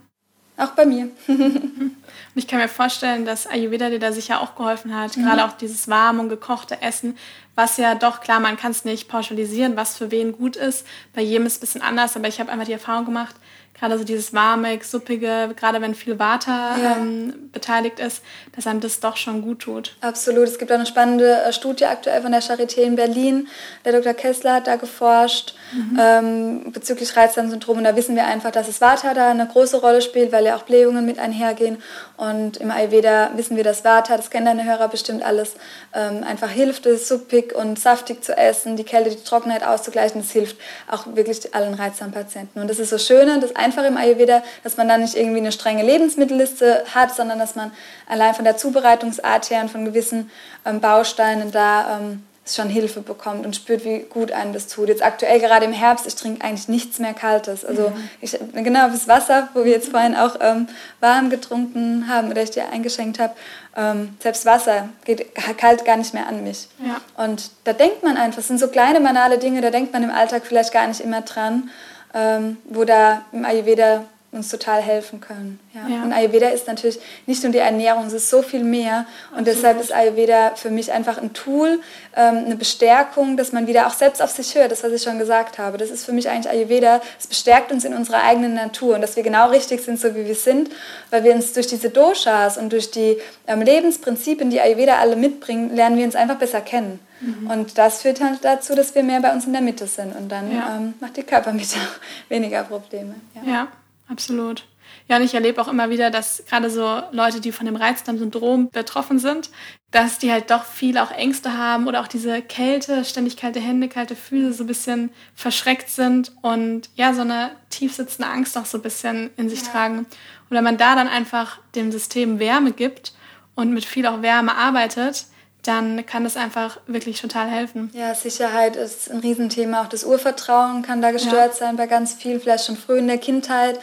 Auch 0.57 0.71
bei 0.71 0.87
mir. 0.87 1.11
und 1.29 1.97
ich 2.35 2.47
kann 2.47 2.61
mir 2.61 2.69
vorstellen, 2.69 3.27
dass 3.27 3.47
Ayurveda 3.47 3.91
dir 3.91 3.99
da 3.99 4.11
sicher 4.11 4.41
auch 4.41 4.55
geholfen 4.55 4.97
hat. 4.99 5.19
Mhm. 5.19 5.25
Gerade 5.25 5.45
auch 5.45 5.53
dieses 5.53 5.87
warme 5.89 6.23
und 6.23 6.31
gekochte 6.31 6.81
Essen, 6.81 7.19
was 7.61 7.77
ja 7.77 7.95
doch, 7.95 8.21
klar, 8.21 8.41
man 8.41 8.57
kann 8.57 8.71
es 8.71 8.87
nicht 8.87 9.07
pauschalisieren, 9.07 9.77
was 9.77 9.99
für 9.99 10.11
wen 10.11 10.33
gut 10.33 10.57
ist. 10.57 10.87
Bei 11.15 11.21
jedem 11.21 11.45
ist 11.45 11.53
es 11.53 11.59
ein 11.59 11.61
bisschen 11.61 11.83
anders, 11.83 12.17
aber 12.17 12.27
ich 12.27 12.41
habe 12.41 12.51
einfach 12.51 12.65
die 12.65 12.73
Erfahrung 12.73 13.05
gemacht, 13.05 13.35
gerade 13.81 13.97
so 13.97 14.05
dieses 14.05 14.35
warme, 14.35 14.79
suppige, 14.83 15.55
gerade 15.57 15.81
wenn 15.81 15.95
viel 15.95 16.19
Water 16.19 16.77
ja. 16.83 16.97
ähm, 16.99 17.51
beteiligt 17.51 17.99
ist, 17.99 18.23
dass 18.55 18.67
einem 18.67 18.81
das 18.81 19.01
doch 19.01 19.17
schon 19.17 19.41
gut 19.41 19.61
tut. 19.61 19.97
Absolut. 20.03 20.45
Es 20.49 20.59
gibt 20.59 20.71
auch 20.71 20.77
eine 20.77 20.87
spannende 20.87 21.43
äh, 21.43 21.53
Studie 21.53 21.87
aktuell 21.87 22.21
von 22.21 22.31
der 22.31 22.43
Charité 22.43 22.83
in 22.83 22.97
Berlin. 22.97 23.49
Der 23.85 23.93
Dr. 23.93 24.13
Kessler 24.13 24.55
hat 24.55 24.67
da 24.67 24.77
geforscht 24.77 25.55
mhm. 25.73 25.99
ähm, 25.99 26.73
bezüglich 26.73 27.17
Reizdarmsyndrom. 27.17 27.79
Und 27.79 27.85
da 27.85 27.97
wissen 27.97 28.17
wir 28.17 28.27
einfach, 28.27 28.51
dass 28.51 28.67
das 28.67 28.83
Vata 28.83 29.15
da 29.15 29.31
eine 29.31 29.47
große 29.47 29.81
Rolle 29.81 30.03
spielt, 30.03 30.31
weil 30.31 30.45
ja 30.45 30.57
auch 30.57 30.63
Blähungen 30.63 31.07
mit 31.07 31.19
einhergehen. 31.19 31.79
Und 32.19 32.59
im 32.59 32.71
Ayurveda 32.71 33.31
wissen 33.37 33.57
wir, 33.57 33.65
dass 33.65 33.83
Vata, 33.83 34.17
das 34.17 34.31
kennen 34.31 34.45
deine 34.45 34.65
Hörer 34.65 34.89
bestimmt 34.89 35.23
alles, 35.23 35.55
ähm, 35.95 36.23
einfach 36.23 36.51
hilft 36.51 36.85
es, 36.85 37.09
suppig 37.09 37.50
und 37.55 37.79
saftig 37.79 38.25
zu 38.25 38.37
essen, 38.37 38.77
die 38.77 38.85
Kälte, 38.85 39.11
die 39.11 39.23
Trockenheit 39.23 39.65
auszugleichen. 39.65 40.21
Das 40.21 40.31
hilft 40.31 40.57
auch 40.91 41.07
wirklich 41.15 41.55
allen 41.55 41.75
Reizdarmpatienten. 41.75 42.61
Und 42.61 42.69
das 42.69 42.79
ist 42.79 42.91
so 42.91 42.99
schön, 42.99 43.41
das 43.41 43.55
einfach 43.57 43.85
im 43.85 43.97
Ayurveda, 43.97 44.43
dass 44.63 44.77
man 44.77 44.89
da 44.89 44.99
nicht 44.99 45.17
irgendwie 45.17 45.39
eine 45.39 45.53
strenge 45.53 45.83
Lebensmittelliste 45.83 46.85
hat, 46.95 47.15
sondern 47.15 47.39
dass 47.39 47.55
man 47.55 47.73
allein 48.09 48.35
von 48.35 48.45
der 48.45 48.57
Zubereitungsart 48.57 49.51
her 49.51 49.63
und 49.63 49.71
von 49.71 49.85
gewissen 49.85 50.31
ähm, 50.65 50.81
Bausteinen 50.81 51.51
da 51.51 51.99
ähm, 51.99 52.25
schon 52.57 52.69
Hilfe 52.69 53.01
bekommt 53.01 53.45
und 53.45 53.57
spürt, 53.57 53.85
wie 53.85 54.01
gut 54.01 54.33
einem 54.33 54.53
das 54.53 54.67
tut. 54.67 54.89
Jetzt 54.89 55.03
aktuell 55.03 55.41
gerade 55.41 55.65
im 55.65 55.73
Herbst, 55.73 56.07
ich 56.07 56.15
trinke 56.15 56.45
eigentlich 56.45 56.69
nichts 56.69 56.99
mehr 56.99 57.15
Kaltes. 57.15 57.65
Also 57.65 57.91
mhm. 57.91 58.11
ich, 58.21 58.39
genau 58.55 58.89
das 58.89 59.09
Wasser, 59.09 59.49
wo 59.55 59.65
wir 59.65 59.73
jetzt 59.73 59.89
vorhin 59.89 60.17
auch 60.17 60.37
ähm, 60.41 60.69
warm 61.01 61.31
getrunken 61.31 62.09
haben 62.09 62.31
oder 62.31 62.43
ich 62.43 62.51
dir 62.51 62.69
eingeschenkt 62.71 63.19
habe, 63.19 63.35
ähm, 63.77 64.17
selbst 64.21 64.47
Wasser 64.47 64.89
geht 65.05 65.35
kalt 65.35 65.85
gar 65.85 65.97
nicht 65.97 66.15
mehr 66.15 66.27
an 66.27 66.43
mich. 66.43 66.69
Ja. 66.85 67.01
Und 67.23 67.51
da 67.65 67.73
denkt 67.73 68.03
man 68.03 68.17
einfach, 68.17 68.39
es 68.39 68.49
sind 68.49 68.59
so 68.59 68.69
kleine, 68.69 69.01
banale 69.01 69.39
Dinge, 69.39 69.61
da 69.61 69.71
denkt 69.71 69.93
man 69.93 70.03
im 70.03 70.11
Alltag 70.11 70.43
vielleicht 70.45 70.73
gar 70.73 70.87
nicht 70.87 71.01
immer 71.01 71.23
dran, 71.23 71.71
ähm, 72.15 72.57
wo 72.65 72.85
da 72.85 73.23
im 73.33 73.45
Ayurveda 73.45 74.05
uns 74.33 74.49
total 74.49 74.81
helfen 74.81 75.21
können. 75.21 75.59
Ja. 75.75 75.89
ja. 75.89 76.03
Und 76.05 76.13
Ayurveda 76.13 76.49
ist 76.51 76.69
natürlich 76.69 77.01
nicht 77.27 77.43
nur 77.43 77.51
die 77.51 77.59
Ernährung, 77.59 78.07
es 78.07 78.13
ist 78.13 78.31
so 78.31 78.43
viel 78.43 78.63
mehr. 78.63 79.07
Und 79.33 79.39
Absolut. 79.39 79.47
deshalb 79.49 79.81
ist 79.81 79.93
Ayurveda 79.93 80.53
für 80.55 80.71
mich 80.71 80.93
einfach 80.93 81.19
ein 81.19 81.33
Tool, 81.33 81.81
ähm, 82.17 82.45
eine 82.45 82.55
Bestärkung, 82.55 83.37
dass 83.37 83.51
man 83.51 83.67
wieder 83.67 83.89
auch 83.89 83.93
selbst 83.93 84.23
auf 84.23 84.31
sich 84.31 84.55
hört, 84.55 84.71
das, 84.71 84.85
was 84.85 84.93
ich 84.93 85.03
schon 85.03 85.19
gesagt 85.19 85.59
habe. 85.59 85.79
Das 85.79 85.91
ist 85.91 86.05
für 86.05 86.13
mich 86.13 86.29
eigentlich 86.29 86.49
Ayurveda, 86.49 87.01
es 87.19 87.27
bestärkt 87.27 87.73
uns 87.73 87.85
in 87.85 87.93
unserer 87.93 88.23
eigenen 88.23 88.55
Natur 88.55 88.95
und 88.95 89.01
dass 89.01 89.17
wir 89.17 89.25
genau 89.25 89.49
richtig 89.49 89.83
sind, 89.83 89.99
so 89.99 90.15
wie 90.15 90.25
wir 90.25 90.37
sind, 90.37 90.71
weil 91.11 91.25
wir 91.25 91.35
uns 91.35 91.53
durch 91.53 91.67
diese 91.67 91.91
Doshas 91.91 92.57
und 92.57 92.73
durch 92.73 92.93
die 92.93 93.17
ähm, 93.49 93.63
Lebensprinzipien, 93.63 94.49
die 94.51 94.61
Ayurveda 94.61 94.99
alle 94.99 95.17
mitbringen, 95.17 95.75
lernen 95.75 95.99
wir 95.99 96.05
uns 96.05 96.15
einfach 96.15 96.39
besser 96.39 96.61
kennen. 96.61 97.01
Mhm. 97.21 97.51
Und 97.51 97.79
das 97.79 98.03
führt 98.03 98.21
halt 98.21 98.45
dazu, 98.45 98.77
dass 98.77 98.95
wir 98.95 99.03
mehr 99.03 99.21
bei 99.21 99.33
uns 99.33 99.45
in 99.45 99.53
der 99.53 99.61
Mitte 99.61 99.89
sind 99.89 100.15
und 100.17 100.29
dann 100.31 100.55
ja. 100.55 100.77
ähm, 100.77 100.95
macht 101.01 101.17
die 101.17 101.25
Körpermitte 101.25 101.79
weniger 102.29 102.63
Probleme. 102.63 103.17
ja. 103.35 103.53
ja. 103.53 103.69
Absolut. 104.11 104.65
Ja, 105.09 105.17
und 105.17 105.23
ich 105.23 105.35
erlebe 105.35 105.61
auch 105.61 105.69
immer 105.69 105.91
wieder, 105.91 106.11
dass 106.11 106.45
gerade 106.49 106.71
so 106.71 107.03
Leute, 107.13 107.41
die 107.41 107.53
von 107.53 107.67
dem 107.67 107.77
Reizdarmsyndrom 107.77 108.71
betroffen 108.71 109.19
sind, 109.19 109.51
dass 109.91 110.19
die 110.19 110.31
halt 110.31 110.51
doch 110.51 110.65
viel 110.65 110.99
auch 110.99 111.11
Ängste 111.11 111.57
haben 111.57 111.87
oder 111.87 112.01
auch 112.01 112.07
diese 112.07 112.43
Kälte, 112.43 113.05
ständig 113.05 113.37
kalte 113.37 113.61
Hände, 113.61 113.89
kalte 113.89 114.15
Füße 114.15 114.53
so 114.53 114.65
ein 114.65 114.69
bisschen 114.69 115.11
verschreckt 115.35 115.91
sind 115.91 116.33
und 116.43 116.91
ja, 116.95 117.13
so 117.13 117.23
eine 117.23 117.51
tief 117.71 117.95
sitzende 117.95 118.31
Angst 118.31 118.57
auch 118.57 118.67
so 118.67 118.79
ein 118.79 118.83
bisschen 118.83 119.31
in 119.37 119.49
sich 119.49 119.63
ja. 119.63 119.69
tragen. 119.69 119.99
Und 119.99 120.07
wenn 120.51 120.65
man 120.65 120.79
da 120.79 120.95
dann 120.95 121.09
einfach 121.09 121.59
dem 121.75 121.91
System 121.93 122.39
Wärme 122.39 122.73
gibt 122.73 123.13
und 123.55 123.73
mit 123.73 123.85
viel 123.85 124.07
auch 124.07 124.23
Wärme 124.23 124.57
arbeitet, 124.57 125.27
dann 125.63 126.07
kann 126.07 126.25
das 126.25 126.37
einfach 126.37 126.79
wirklich 126.87 127.21
total 127.21 127.49
helfen. 127.49 127.91
Ja, 127.93 128.15
Sicherheit 128.15 128.77
ist 128.77 129.11
ein 129.11 129.19
Riesenthema. 129.19 129.83
Auch 129.83 129.89
das 129.89 130.05
Urvertrauen 130.05 130.83
kann 130.83 131.03
da 131.03 131.11
gestört 131.11 131.53
ja. 131.53 131.53
sein 131.53 131.77
bei 131.77 131.87
ganz 131.87 132.15
vielen, 132.15 132.41
vielleicht 132.41 132.65
schon 132.65 132.77
früh 132.77 132.99
in 132.99 133.09
der 133.09 133.19
Kindheit. 133.19 133.79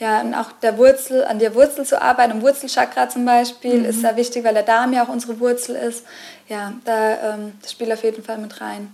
Ja, 0.00 0.22
und 0.22 0.34
auch 0.34 0.50
der 0.62 0.78
Wurzel, 0.78 1.24
an 1.24 1.38
der 1.38 1.54
Wurzel 1.54 1.84
zu 1.84 2.00
arbeiten, 2.00 2.32
im 2.32 2.42
Wurzelchakra 2.42 3.08
zum 3.08 3.24
Beispiel, 3.26 3.80
mhm. 3.80 3.84
ist 3.84 4.02
da 4.02 4.16
wichtig, 4.16 4.44
weil 4.44 4.54
der 4.54 4.62
Darm 4.62 4.92
ja 4.92 5.04
auch 5.04 5.08
unsere 5.08 5.38
Wurzel 5.38 5.76
ist. 5.76 6.04
Ja, 6.48 6.72
da, 6.84 7.34
ähm, 7.34 7.52
das 7.60 7.72
spielt 7.72 7.92
auf 7.92 8.02
jeden 8.02 8.24
Fall 8.24 8.38
mit 8.38 8.60
rein. 8.60 8.92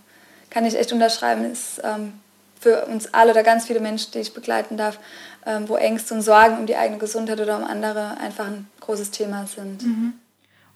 Kann 0.50 0.64
ich 0.66 0.76
echt 0.76 0.92
unterschreiben, 0.92 1.50
ist 1.50 1.80
ähm, 1.84 2.12
für 2.60 2.86
uns 2.86 3.14
alle 3.14 3.30
oder 3.30 3.44
ganz 3.44 3.66
viele 3.66 3.80
Menschen, 3.80 4.10
die 4.12 4.18
ich 4.18 4.34
begleiten 4.34 4.76
darf, 4.76 4.98
ähm, 5.46 5.68
wo 5.68 5.76
Ängste 5.76 6.12
und 6.14 6.22
Sorgen 6.22 6.58
um 6.58 6.66
die 6.66 6.76
eigene 6.76 6.98
Gesundheit 6.98 7.40
oder 7.40 7.56
um 7.56 7.64
andere 7.64 8.18
einfach 8.18 8.46
ein 8.46 8.66
großes 8.80 9.10
Thema 9.10 9.46
sind. 9.46 9.82
Mhm. 9.82 10.14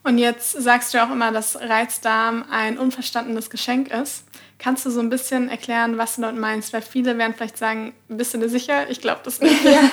Und 0.03 0.17
jetzt 0.17 0.51
sagst 0.53 0.93
du 0.93 1.03
auch 1.03 1.11
immer, 1.11 1.31
dass 1.31 1.55
Reizdarm 1.55 2.45
ein 2.49 2.79
unverstandenes 2.79 3.49
Geschenk 3.49 3.91
ist. 3.91 4.25
Kannst 4.57 4.85
du 4.85 4.89
so 4.89 4.99
ein 4.99 5.09
bisschen 5.09 5.49
erklären, 5.49 5.97
was 5.97 6.15
du 6.15 6.21
dort 6.21 6.35
meinst? 6.35 6.73
Weil 6.73 6.81
viele 6.81 7.17
werden 7.17 7.33
vielleicht 7.35 7.57
sagen, 7.57 7.93
bist 8.07 8.33
du 8.33 8.39
dir 8.39 8.49
sicher? 8.49 8.89
Ich 8.89 9.01
glaube 9.01 9.21
das 9.23 9.41
nicht. 9.41 9.63
ja. 9.63 9.81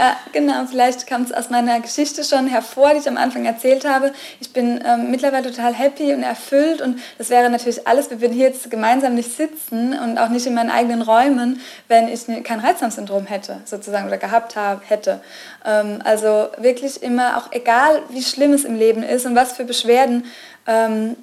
ja, 0.00 0.16
genau. 0.32 0.64
Vielleicht 0.64 1.06
kam 1.06 1.22
es 1.22 1.32
aus 1.32 1.50
meiner 1.50 1.78
Geschichte 1.78 2.24
schon 2.24 2.46
hervor, 2.46 2.94
die 2.94 3.00
ich 3.00 3.08
am 3.08 3.18
Anfang 3.18 3.44
erzählt 3.44 3.86
habe. 3.86 4.14
Ich 4.40 4.50
bin 4.50 4.82
ähm, 4.82 5.10
mittlerweile 5.10 5.50
total 5.50 5.74
happy 5.74 6.14
und 6.14 6.22
erfüllt 6.22 6.80
und 6.80 6.98
das 7.18 7.28
wäre 7.28 7.50
natürlich 7.50 7.86
alles, 7.86 8.08
wir 8.08 8.22
würden 8.22 8.32
hier 8.32 8.46
jetzt 8.46 8.70
gemeinsam 8.70 9.14
nicht 9.14 9.36
sitzen 9.36 9.92
und 9.92 10.16
auch 10.16 10.30
nicht 10.30 10.46
in 10.46 10.54
meinen 10.54 10.70
eigenen 10.70 11.02
Räumen, 11.02 11.60
wenn 11.88 12.08
ich 12.08 12.24
kein 12.44 12.60
Reizdarmsyndrom 12.60 13.26
hätte, 13.26 13.60
sozusagen, 13.66 14.06
oder 14.06 14.16
gehabt 14.16 14.56
habe, 14.56 14.80
hätte. 14.88 15.20
Ähm, 15.66 15.98
also 16.02 16.48
wirklich 16.56 17.02
immer, 17.02 17.36
auch 17.36 17.52
egal 17.52 18.00
wie 18.08 18.22
schlimm 18.22 18.54
es 18.54 18.64
im 18.64 18.76
Leben 18.76 19.02
ist 19.02 19.26
und 19.26 19.34
was 19.34 19.52
für 19.52 19.64
Beschwerden 19.64 20.24
ähm, 20.66 21.16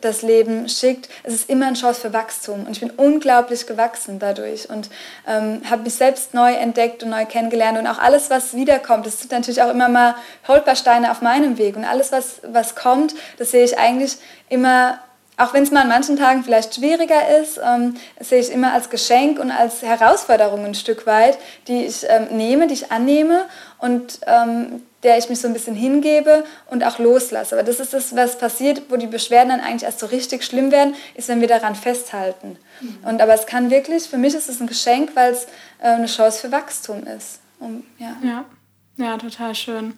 das 0.00 0.22
Leben 0.22 0.68
schickt, 0.68 1.08
es 1.22 1.34
ist 1.34 1.50
immer 1.50 1.66
eine 1.66 1.76
Chance 1.76 2.00
für 2.00 2.12
Wachstum. 2.12 2.66
Und 2.66 2.72
ich 2.72 2.80
bin 2.80 2.90
unglaublich 2.90 3.66
gewachsen 3.66 4.18
dadurch 4.18 4.68
und 4.68 4.88
ähm, 5.26 5.62
habe 5.68 5.82
mich 5.82 5.94
selbst 5.94 6.34
neu 6.34 6.52
entdeckt 6.52 7.02
und 7.02 7.10
neu 7.10 7.24
kennengelernt. 7.26 7.78
Und 7.78 7.86
auch 7.86 7.98
alles, 7.98 8.30
was 8.30 8.54
wiederkommt, 8.54 9.06
das 9.06 9.20
sind 9.20 9.32
natürlich 9.32 9.62
auch 9.62 9.70
immer 9.70 9.88
mal 9.88 10.14
Holpersteine 10.46 11.10
auf 11.10 11.22
meinem 11.22 11.58
Weg. 11.58 11.76
Und 11.76 11.84
alles, 11.84 12.12
was, 12.12 12.40
was 12.42 12.74
kommt, 12.74 13.14
das 13.38 13.50
sehe 13.50 13.64
ich 13.64 13.78
eigentlich 13.78 14.16
immer 14.48 14.98
auch 15.38 15.54
wenn 15.54 15.62
es 15.62 15.70
mal 15.70 15.82
an 15.82 15.88
manchen 15.88 16.16
Tagen 16.16 16.42
vielleicht 16.42 16.74
schwieriger 16.74 17.38
ist, 17.40 17.60
ähm, 17.64 17.94
sehe 18.20 18.40
ich 18.40 18.50
immer 18.50 18.72
als 18.72 18.90
Geschenk 18.90 19.38
und 19.38 19.50
als 19.50 19.82
Herausforderung 19.82 20.64
ein 20.64 20.74
Stück 20.74 21.06
weit, 21.06 21.38
die 21.68 21.84
ich 21.84 22.04
ähm, 22.08 22.36
nehme, 22.36 22.66
die 22.66 22.74
ich 22.74 22.90
annehme 22.90 23.46
und 23.78 24.20
ähm, 24.26 24.82
der 25.04 25.16
ich 25.16 25.28
mich 25.28 25.40
so 25.40 25.46
ein 25.46 25.52
bisschen 25.54 25.76
hingebe 25.76 26.44
und 26.66 26.82
auch 26.82 26.98
loslasse. 26.98 27.54
Aber 27.54 27.62
das 27.62 27.78
ist 27.78 27.94
das, 27.94 28.16
was 28.16 28.36
passiert, 28.36 28.82
wo 28.88 28.96
die 28.96 29.06
Beschwerden 29.06 29.50
dann 29.50 29.60
eigentlich 29.60 29.84
erst 29.84 30.00
so 30.00 30.06
richtig 30.06 30.42
schlimm 30.44 30.72
werden, 30.72 30.96
ist, 31.14 31.28
wenn 31.28 31.40
wir 31.40 31.46
daran 31.46 31.76
festhalten. 31.76 32.58
Mhm. 32.80 32.98
Und, 33.04 33.22
aber 33.22 33.34
es 33.34 33.46
kann 33.46 33.70
wirklich, 33.70 34.08
für 34.08 34.18
mich 34.18 34.34
ist 34.34 34.48
es 34.48 34.60
ein 34.60 34.66
Geschenk, 34.66 35.14
weil 35.14 35.32
es 35.32 35.44
äh, 35.80 35.86
eine 35.86 36.06
Chance 36.06 36.40
für 36.40 36.52
Wachstum 36.52 37.04
ist. 37.06 37.38
Um, 37.60 37.84
ja. 37.98 38.16
Ja. 38.22 38.44
ja, 38.96 39.16
total 39.18 39.54
schön. 39.54 39.96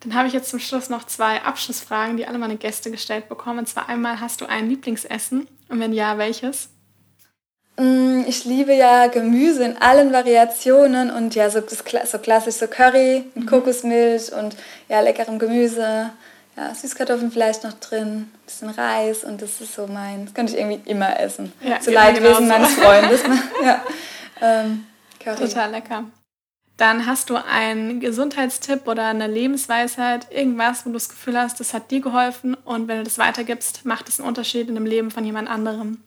Dann 0.00 0.14
habe 0.14 0.28
ich 0.28 0.34
jetzt 0.34 0.50
zum 0.50 0.58
Schluss 0.58 0.88
noch 0.88 1.06
zwei 1.06 1.42
Abschlussfragen, 1.42 2.16
die 2.16 2.26
alle 2.26 2.38
meine 2.38 2.56
Gäste 2.56 2.90
gestellt 2.90 3.28
bekommen. 3.28 3.60
Und 3.60 3.66
zwar 3.66 3.88
einmal, 3.88 4.20
hast 4.20 4.40
du 4.40 4.46
ein 4.46 4.68
Lieblingsessen? 4.68 5.48
Und 5.68 5.80
wenn 5.80 5.92
ja, 5.92 6.18
welches? 6.18 6.68
Mm, 7.78 8.22
ich 8.26 8.44
liebe 8.44 8.74
ja 8.74 9.06
Gemüse 9.08 9.64
in 9.64 9.76
allen 9.78 10.12
Variationen 10.12 11.10
und 11.10 11.34
ja, 11.34 11.50
so, 11.50 11.60
so 11.60 12.18
klassisch 12.18 12.54
so 12.54 12.66
Curry 12.66 13.24
mit 13.34 13.44
mhm. 13.44 13.48
Kokosmilch 13.48 14.32
und 14.32 14.56
ja, 14.88 15.00
leckerem 15.00 15.38
Gemüse. 15.38 16.10
Ja, 16.56 16.74
Süßkartoffeln 16.74 17.30
vielleicht 17.30 17.64
noch 17.64 17.74
drin, 17.74 18.30
ein 18.32 18.32
bisschen 18.46 18.70
Reis 18.70 19.24
und 19.24 19.42
das 19.42 19.60
ist 19.60 19.74
so 19.74 19.86
mein, 19.86 20.24
das 20.24 20.32
könnte 20.32 20.54
ich 20.54 20.58
irgendwie 20.58 20.90
immer 20.90 21.20
essen. 21.20 21.52
Ja, 21.60 21.80
Zu 21.80 21.90
Leidwesen 21.90 22.48
meines 22.48 22.72
Freundes. 22.72 23.20
ja, 23.62 23.82
ähm, 24.40 24.86
Total 25.22 25.70
lecker. 25.70 26.04
Dann 26.76 27.06
hast 27.06 27.30
du 27.30 27.36
einen 27.36 28.00
Gesundheitstipp 28.00 28.86
oder 28.86 29.06
eine 29.06 29.28
Lebensweisheit, 29.28 30.30
irgendwas, 30.30 30.84
wo 30.84 30.90
du 30.90 30.94
das 30.94 31.08
Gefühl 31.08 31.38
hast, 31.38 31.58
das 31.58 31.72
hat 31.72 31.90
dir 31.90 32.00
geholfen 32.00 32.54
und 32.54 32.86
wenn 32.86 32.98
du 32.98 33.04
das 33.04 33.16
weitergibst, 33.16 33.86
macht 33.86 34.08
es 34.08 34.20
einen 34.20 34.28
Unterschied 34.28 34.68
in 34.68 34.74
dem 34.74 34.84
Leben 34.84 35.10
von 35.10 35.24
jemand 35.24 35.48
anderem. 35.48 35.98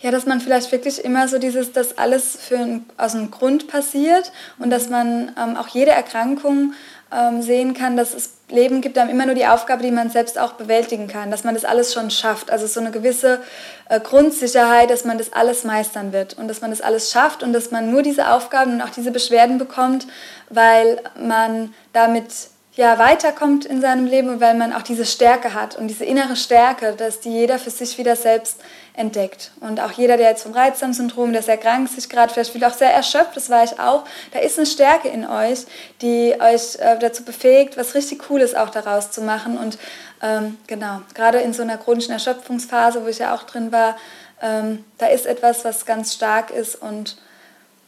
Ja, 0.00 0.10
dass 0.10 0.26
man 0.26 0.40
vielleicht 0.40 0.72
wirklich 0.72 1.04
immer 1.04 1.28
so 1.28 1.38
dieses, 1.38 1.72
dass 1.72 1.96
alles 1.96 2.36
für 2.36 2.58
ein, 2.58 2.86
aus 2.96 3.14
einem 3.14 3.30
Grund 3.30 3.68
passiert 3.68 4.32
und 4.58 4.70
dass 4.70 4.88
man 4.88 5.32
ähm, 5.40 5.56
auch 5.56 5.68
jede 5.68 5.92
Erkrankung 5.92 6.72
ähm, 7.12 7.42
sehen 7.42 7.74
kann, 7.74 7.96
dass 7.96 8.14
es 8.14 8.37
Leben 8.50 8.80
gibt 8.80 8.96
einem 8.96 9.10
immer 9.10 9.26
nur 9.26 9.34
die 9.34 9.46
Aufgabe, 9.46 9.82
die 9.82 9.90
man 9.90 10.10
selbst 10.10 10.38
auch 10.38 10.52
bewältigen 10.52 11.06
kann, 11.06 11.30
dass 11.30 11.44
man 11.44 11.54
das 11.54 11.64
alles 11.64 11.92
schon 11.92 12.10
schafft. 12.10 12.50
Also 12.50 12.66
so 12.66 12.80
eine 12.80 12.90
gewisse 12.90 13.40
äh, 13.88 14.00
Grundsicherheit, 14.00 14.90
dass 14.90 15.04
man 15.04 15.18
das 15.18 15.32
alles 15.32 15.64
meistern 15.64 16.12
wird 16.12 16.38
und 16.38 16.48
dass 16.48 16.60
man 16.60 16.70
das 16.70 16.80
alles 16.80 17.10
schafft 17.10 17.42
und 17.42 17.52
dass 17.52 17.70
man 17.70 17.90
nur 17.90 18.02
diese 18.02 18.30
Aufgaben 18.30 18.74
und 18.74 18.82
auch 18.82 18.90
diese 18.90 19.10
Beschwerden 19.10 19.58
bekommt, 19.58 20.06
weil 20.48 21.00
man 21.20 21.74
damit 21.92 22.32
ja, 22.78 22.96
weiterkommt 22.98 23.64
in 23.64 23.80
seinem 23.80 24.06
Leben, 24.06 24.40
weil 24.40 24.54
man 24.54 24.72
auch 24.72 24.82
diese 24.82 25.04
Stärke 25.04 25.52
hat 25.52 25.76
und 25.76 25.88
diese 25.88 26.04
innere 26.04 26.36
Stärke, 26.36 26.94
dass 26.96 27.18
die 27.18 27.30
jeder 27.30 27.58
für 27.58 27.70
sich 27.70 27.98
wieder 27.98 28.14
selbst 28.14 28.60
entdeckt. 28.98 29.52
Und 29.60 29.80
auch 29.80 29.92
jeder, 29.92 30.16
der 30.16 30.30
jetzt 30.30 30.42
vom 30.42 30.52
Reizdarmsyndrom, 30.52 31.32
der 31.32 31.42
sehr 31.42 31.56
krank 31.56 31.88
sich 31.88 32.08
gerade 32.08 32.32
vielleicht 32.32 32.52
fühlt, 32.52 32.64
auch 32.64 32.74
sehr 32.74 32.92
erschöpft, 32.92 33.36
das 33.36 33.48
war 33.48 33.64
ich 33.64 33.78
auch, 33.78 34.04
da 34.32 34.40
ist 34.40 34.58
eine 34.58 34.66
Stärke 34.66 35.08
in 35.08 35.26
euch, 35.26 35.66
die 36.02 36.34
euch 36.40 36.76
äh, 36.76 36.98
dazu 36.98 37.24
befähigt, 37.24 37.76
was 37.76 37.94
richtig 37.94 38.20
Cooles 38.20 38.54
auch 38.54 38.70
daraus 38.70 39.10
zu 39.10 39.22
machen. 39.22 39.56
Und 39.56 39.78
ähm, 40.22 40.58
genau, 40.66 41.02
gerade 41.14 41.38
in 41.38 41.52
so 41.52 41.62
einer 41.62 41.78
chronischen 41.78 42.12
Erschöpfungsphase, 42.12 43.04
wo 43.04 43.08
ich 43.08 43.18
ja 43.18 43.34
auch 43.34 43.44
drin 43.44 43.72
war, 43.72 43.96
ähm, 44.42 44.84
da 44.98 45.06
ist 45.06 45.26
etwas, 45.26 45.64
was 45.64 45.86
ganz 45.86 46.14
stark 46.14 46.50
ist 46.50 46.76
und 46.76 47.16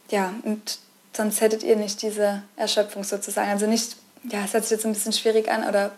ja, 0.09 0.33
und 0.43 0.79
sonst 1.13 1.39
hättet 1.39 1.63
ihr 1.63 1.77
nicht 1.77 2.01
diese 2.01 2.43
Erschöpfung 2.57 3.05
sozusagen. 3.05 3.49
Also 3.49 3.65
nicht 3.65 3.95
ja, 4.23 4.43
es 4.45 4.53
hört 4.53 4.63
sich 4.63 4.71
jetzt 4.71 4.85
ein 4.85 4.93
bisschen 4.93 5.13
schwierig 5.13 5.49
an, 5.49 5.67
oder, 5.67 5.91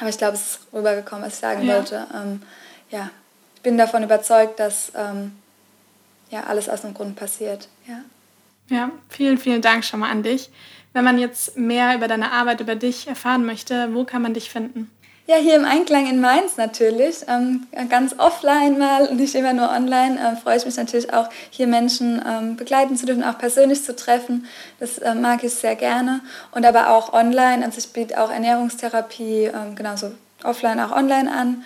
aber 0.00 0.08
ich 0.08 0.18
glaube, 0.18 0.34
es 0.34 0.40
ist 0.40 0.60
rübergekommen, 0.72 1.24
was 1.24 1.34
ich 1.34 1.40
sagen 1.40 1.66
ja. 1.66 1.76
wollte. 1.76 2.06
Ähm, 2.14 2.42
ja, 2.90 3.10
ich 3.58 3.62
bin 3.62 3.76
davon 3.76 4.04
überzeugt, 4.04 4.60
dass 4.60 4.92
ähm, 4.94 5.32
ja, 6.30 6.44
alles 6.44 6.68
aus 6.68 6.84
einem 6.84 6.94
Grund 6.94 7.16
passiert. 7.16 7.66
Ja. 7.88 8.02
ja, 8.68 8.90
vielen, 9.08 9.36
vielen 9.36 9.62
Dank 9.62 9.84
schon 9.84 9.98
mal 9.98 10.10
an 10.10 10.22
dich. 10.22 10.48
Wenn 10.92 11.04
man 11.04 11.18
jetzt 11.18 11.56
mehr 11.56 11.96
über 11.96 12.06
deine 12.06 12.30
Arbeit, 12.30 12.60
über 12.60 12.76
dich 12.76 13.08
erfahren 13.08 13.44
möchte, 13.44 13.92
wo 13.94 14.04
kann 14.04 14.22
man 14.22 14.32
dich 14.32 14.48
finden? 14.48 14.92
Ja, 15.26 15.34
hier 15.38 15.56
im 15.56 15.64
Einklang 15.64 16.08
in 16.08 16.20
Mainz 16.20 16.56
natürlich. 16.56 17.16
Ähm, 17.26 17.66
ganz 17.88 18.14
offline 18.16 18.78
mal, 18.78 19.12
nicht 19.12 19.34
immer 19.34 19.52
nur 19.52 19.70
online. 19.70 20.20
Äh, 20.20 20.36
freue 20.36 20.58
ich 20.58 20.64
mich 20.64 20.76
natürlich 20.76 21.12
auch, 21.12 21.28
hier 21.50 21.66
Menschen 21.66 22.22
ähm, 22.24 22.54
begleiten 22.54 22.96
zu 22.96 23.06
dürfen, 23.06 23.24
auch 23.24 23.38
persönlich 23.38 23.82
zu 23.82 23.96
treffen. 23.96 24.46
Das 24.78 24.98
äh, 24.98 25.16
mag 25.16 25.42
ich 25.42 25.52
sehr 25.52 25.74
gerne. 25.74 26.20
Und 26.52 26.64
aber 26.64 26.90
auch 26.90 27.12
online. 27.12 27.64
Also 27.64 27.78
ich 27.78 27.92
biete 27.92 28.22
auch 28.22 28.30
Ernährungstherapie 28.30 29.46
ähm, 29.46 29.74
genauso 29.74 30.12
offline, 30.44 30.78
auch 30.78 30.92
online 30.92 31.32
an. 31.32 31.64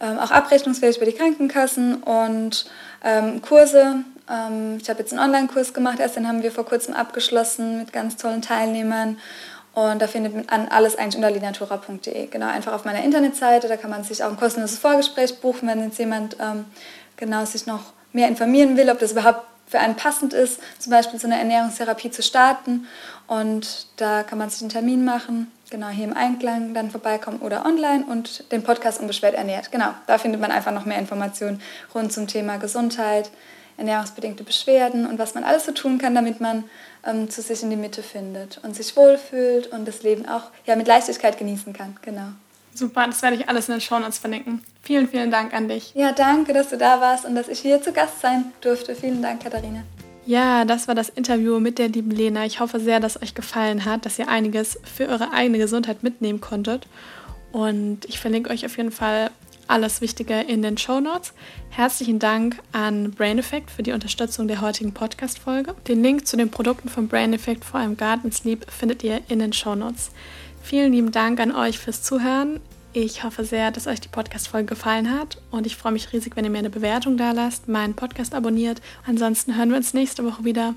Ähm, 0.00 0.18
auch 0.18 0.30
abrechnungsfähig 0.30 0.96
über 0.96 1.06
die 1.06 1.12
Krankenkassen 1.12 2.02
und 2.02 2.64
ähm, 3.04 3.42
Kurse. 3.42 3.96
Ähm, 4.30 4.78
ich 4.80 4.88
habe 4.88 5.00
jetzt 5.00 5.12
einen 5.12 5.22
Online-Kurs 5.22 5.74
gemacht, 5.74 6.00
erst 6.00 6.16
den 6.16 6.26
haben 6.26 6.42
wir 6.42 6.52
vor 6.52 6.64
kurzem 6.64 6.94
abgeschlossen 6.94 7.78
mit 7.78 7.92
ganz 7.92 8.16
tollen 8.16 8.42
Teilnehmern. 8.42 9.18
Und 9.72 10.02
da 10.02 10.06
findet 10.06 10.50
man 10.50 10.68
alles 10.68 10.96
eigentlich 10.96 11.16
unter 11.16 11.30
linatura.de. 11.30 12.26
Genau, 12.26 12.46
einfach 12.46 12.72
auf 12.72 12.84
meiner 12.84 13.04
Internetseite. 13.04 13.68
Da 13.68 13.76
kann 13.76 13.90
man 13.90 14.02
sich 14.02 14.24
auch 14.24 14.30
ein 14.30 14.36
kostenloses 14.36 14.78
Vorgespräch 14.78 15.40
buchen, 15.40 15.68
wenn 15.68 15.84
jetzt 15.84 15.98
jemand 15.98 16.36
ähm, 16.40 16.64
genau 17.16 17.44
sich 17.44 17.66
noch 17.66 17.92
mehr 18.12 18.26
informieren 18.26 18.76
will, 18.76 18.90
ob 18.90 18.98
das 18.98 19.12
überhaupt 19.12 19.44
für 19.70 19.78
einen 19.78 19.96
passend 19.96 20.34
ist, 20.34 20.60
zum 20.78 20.90
Beispiel 20.90 21.18
so 21.18 21.26
eine 21.26 21.38
Ernährungstherapie 21.38 22.10
zu 22.10 22.22
starten. 22.22 22.86
Und 23.26 23.86
da 23.96 24.24
kann 24.24 24.38
man 24.38 24.50
sich 24.50 24.60
einen 24.60 24.70
Termin 24.70 25.04
machen, 25.04 25.50
genau 25.70 25.88
hier 25.88 26.04
im 26.04 26.16
Einklang 26.16 26.74
dann 26.74 26.90
vorbeikommen 26.90 27.38
oder 27.38 27.64
online 27.64 28.04
und 28.04 28.50
den 28.50 28.64
Podcast 28.64 29.00
Unbeschwert 29.00 29.34
ernährt. 29.34 29.70
Genau, 29.70 29.94
da 30.08 30.18
findet 30.18 30.40
man 30.40 30.50
einfach 30.50 30.72
noch 30.72 30.84
mehr 30.84 30.98
Informationen 30.98 31.62
rund 31.94 32.12
zum 32.12 32.26
Thema 32.26 32.56
Gesundheit, 32.56 33.30
ernährungsbedingte 33.76 34.42
Beschwerden 34.42 35.06
und 35.06 35.18
was 35.18 35.34
man 35.34 35.44
alles 35.44 35.64
so 35.64 35.72
tun 35.72 35.98
kann, 35.98 36.14
damit 36.14 36.40
man 36.40 36.64
ähm, 37.06 37.30
zu 37.30 37.40
sich 37.40 37.62
in 37.62 37.70
die 37.70 37.76
Mitte 37.76 38.02
findet 38.02 38.58
und 38.64 38.74
sich 38.74 38.96
wohlfühlt 38.96 39.68
und 39.68 39.86
das 39.86 40.02
Leben 40.02 40.28
auch 40.28 40.50
ja, 40.66 40.74
mit 40.74 40.88
Leichtigkeit 40.88 41.38
genießen 41.38 41.72
kann. 41.72 41.96
Genau. 42.02 42.32
Super, 42.80 43.04
das 43.06 43.20
werde 43.20 43.36
ich 43.36 43.46
alles 43.46 43.68
in 43.68 43.74
den 43.74 43.82
Show 43.82 43.98
Notes 43.98 44.16
verlinken. 44.16 44.62
Vielen, 44.80 45.06
vielen 45.06 45.30
Dank 45.30 45.52
an 45.52 45.68
dich. 45.68 45.92
Ja, 45.94 46.12
danke, 46.12 46.54
dass 46.54 46.70
du 46.70 46.78
da 46.78 46.98
warst 46.98 47.26
und 47.26 47.34
dass 47.34 47.48
ich 47.48 47.60
hier 47.60 47.82
zu 47.82 47.92
Gast 47.92 48.22
sein 48.22 48.52
durfte. 48.62 48.94
Vielen 48.94 49.20
Dank, 49.20 49.42
Katharina. 49.42 49.82
Ja, 50.24 50.64
das 50.64 50.88
war 50.88 50.94
das 50.94 51.10
Interview 51.10 51.60
mit 51.60 51.78
der 51.78 51.88
lieben 51.88 52.10
Lena. 52.10 52.46
Ich 52.46 52.58
hoffe 52.58 52.80
sehr, 52.80 52.98
dass 52.98 53.20
euch 53.20 53.34
gefallen 53.34 53.84
hat, 53.84 54.06
dass 54.06 54.18
ihr 54.18 54.28
einiges 54.28 54.80
für 54.82 55.08
eure 55.08 55.30
eigene 55.34 55.58
Gesundheit 55.58 56.02
mitnehmen 56.02 56.40
konntet. 56.40 56.86
Und 57.52 58.06
ich 58.06 58.18
verlinke 58.18 58.48
euch 58.48 58.64
auf 58.64 58.78
jeden 58.78 58.92
Fall 58.92 59.30
alles 59.66 60.00
Wichtige 60.00 60.40
in 60.40 60.62
den 60.62 60.78
Show 60.78 61.00
Notes. 61.00 61.34
Herzlichen 61.68 62.18
Dank 62.18 62.62
an 62.72 63.10
Brain 63.10 63.38
Effect 63.38 63.70
für 63.70 63.82
die 63.82 63.92
Unterstützung 63.92 64.48
der 64.48 64.62
heutigen 64.62 64.94
Podcast-Folge. 64.94 65.74
Den 65.86 66.02
Link 66.02 66.26
zu 66.26 66.38
den 66.38 66.50
Produkten 66.50 66.88
von 66.88 67.08
Brain 67.08 67.34
Effect, 67.34 67.62
vor 67.62 67.80
allem 67.80 67.98
Garden 67.98 68.32
Sleep, 68.32 68.64
findet 68.70 69.04
ihr 69.04 69.20
in 69.28 69.38
den 69.38 69.52
Show 69.52 69.74
Notes. 69.74 70.12
Vielen 70.62 70.92
lieben 70.92 71.10
Dank 71.10 71.40
an 71.40 71.54
euch 71.54 71.78
fürs 71.78 72.02
Zuhören. 72.02 72.60
Ich 72.92 73.22
hoffe 73.22 73.44
sehr, 73.44 73.70
dass 73.70 73.86
euch 73.86 74.00
die 74.00 74.08
Podcast-Folge 74.08 74.66
gefallen 74.66 75.12
hat 75.12 75.40
und 75.52 75.64
ich 75.64 75.76
freue 75.76 75.92
mich 75.92 76.12
riesig, 76.12 76.34
wenn 76.34 76.44
ihr 76.44 76.50
mir 76.50 76.58
eine 76.58 76.70
Bewertung 76.70 77.16
da 77.16 77.30
lasst, 77.30 77.68
meinen 77.68 77.94
Podcast 77.94 78.34
abonniert. 78.34 78.82
Ansonsten 79.06 79.56
hören 79.56 79.70
wir 79.70 79.76
uns 79.76 79.94
nächste 79.94 80.24
Woche 80.24 80.44
wieder. 80.44 80.74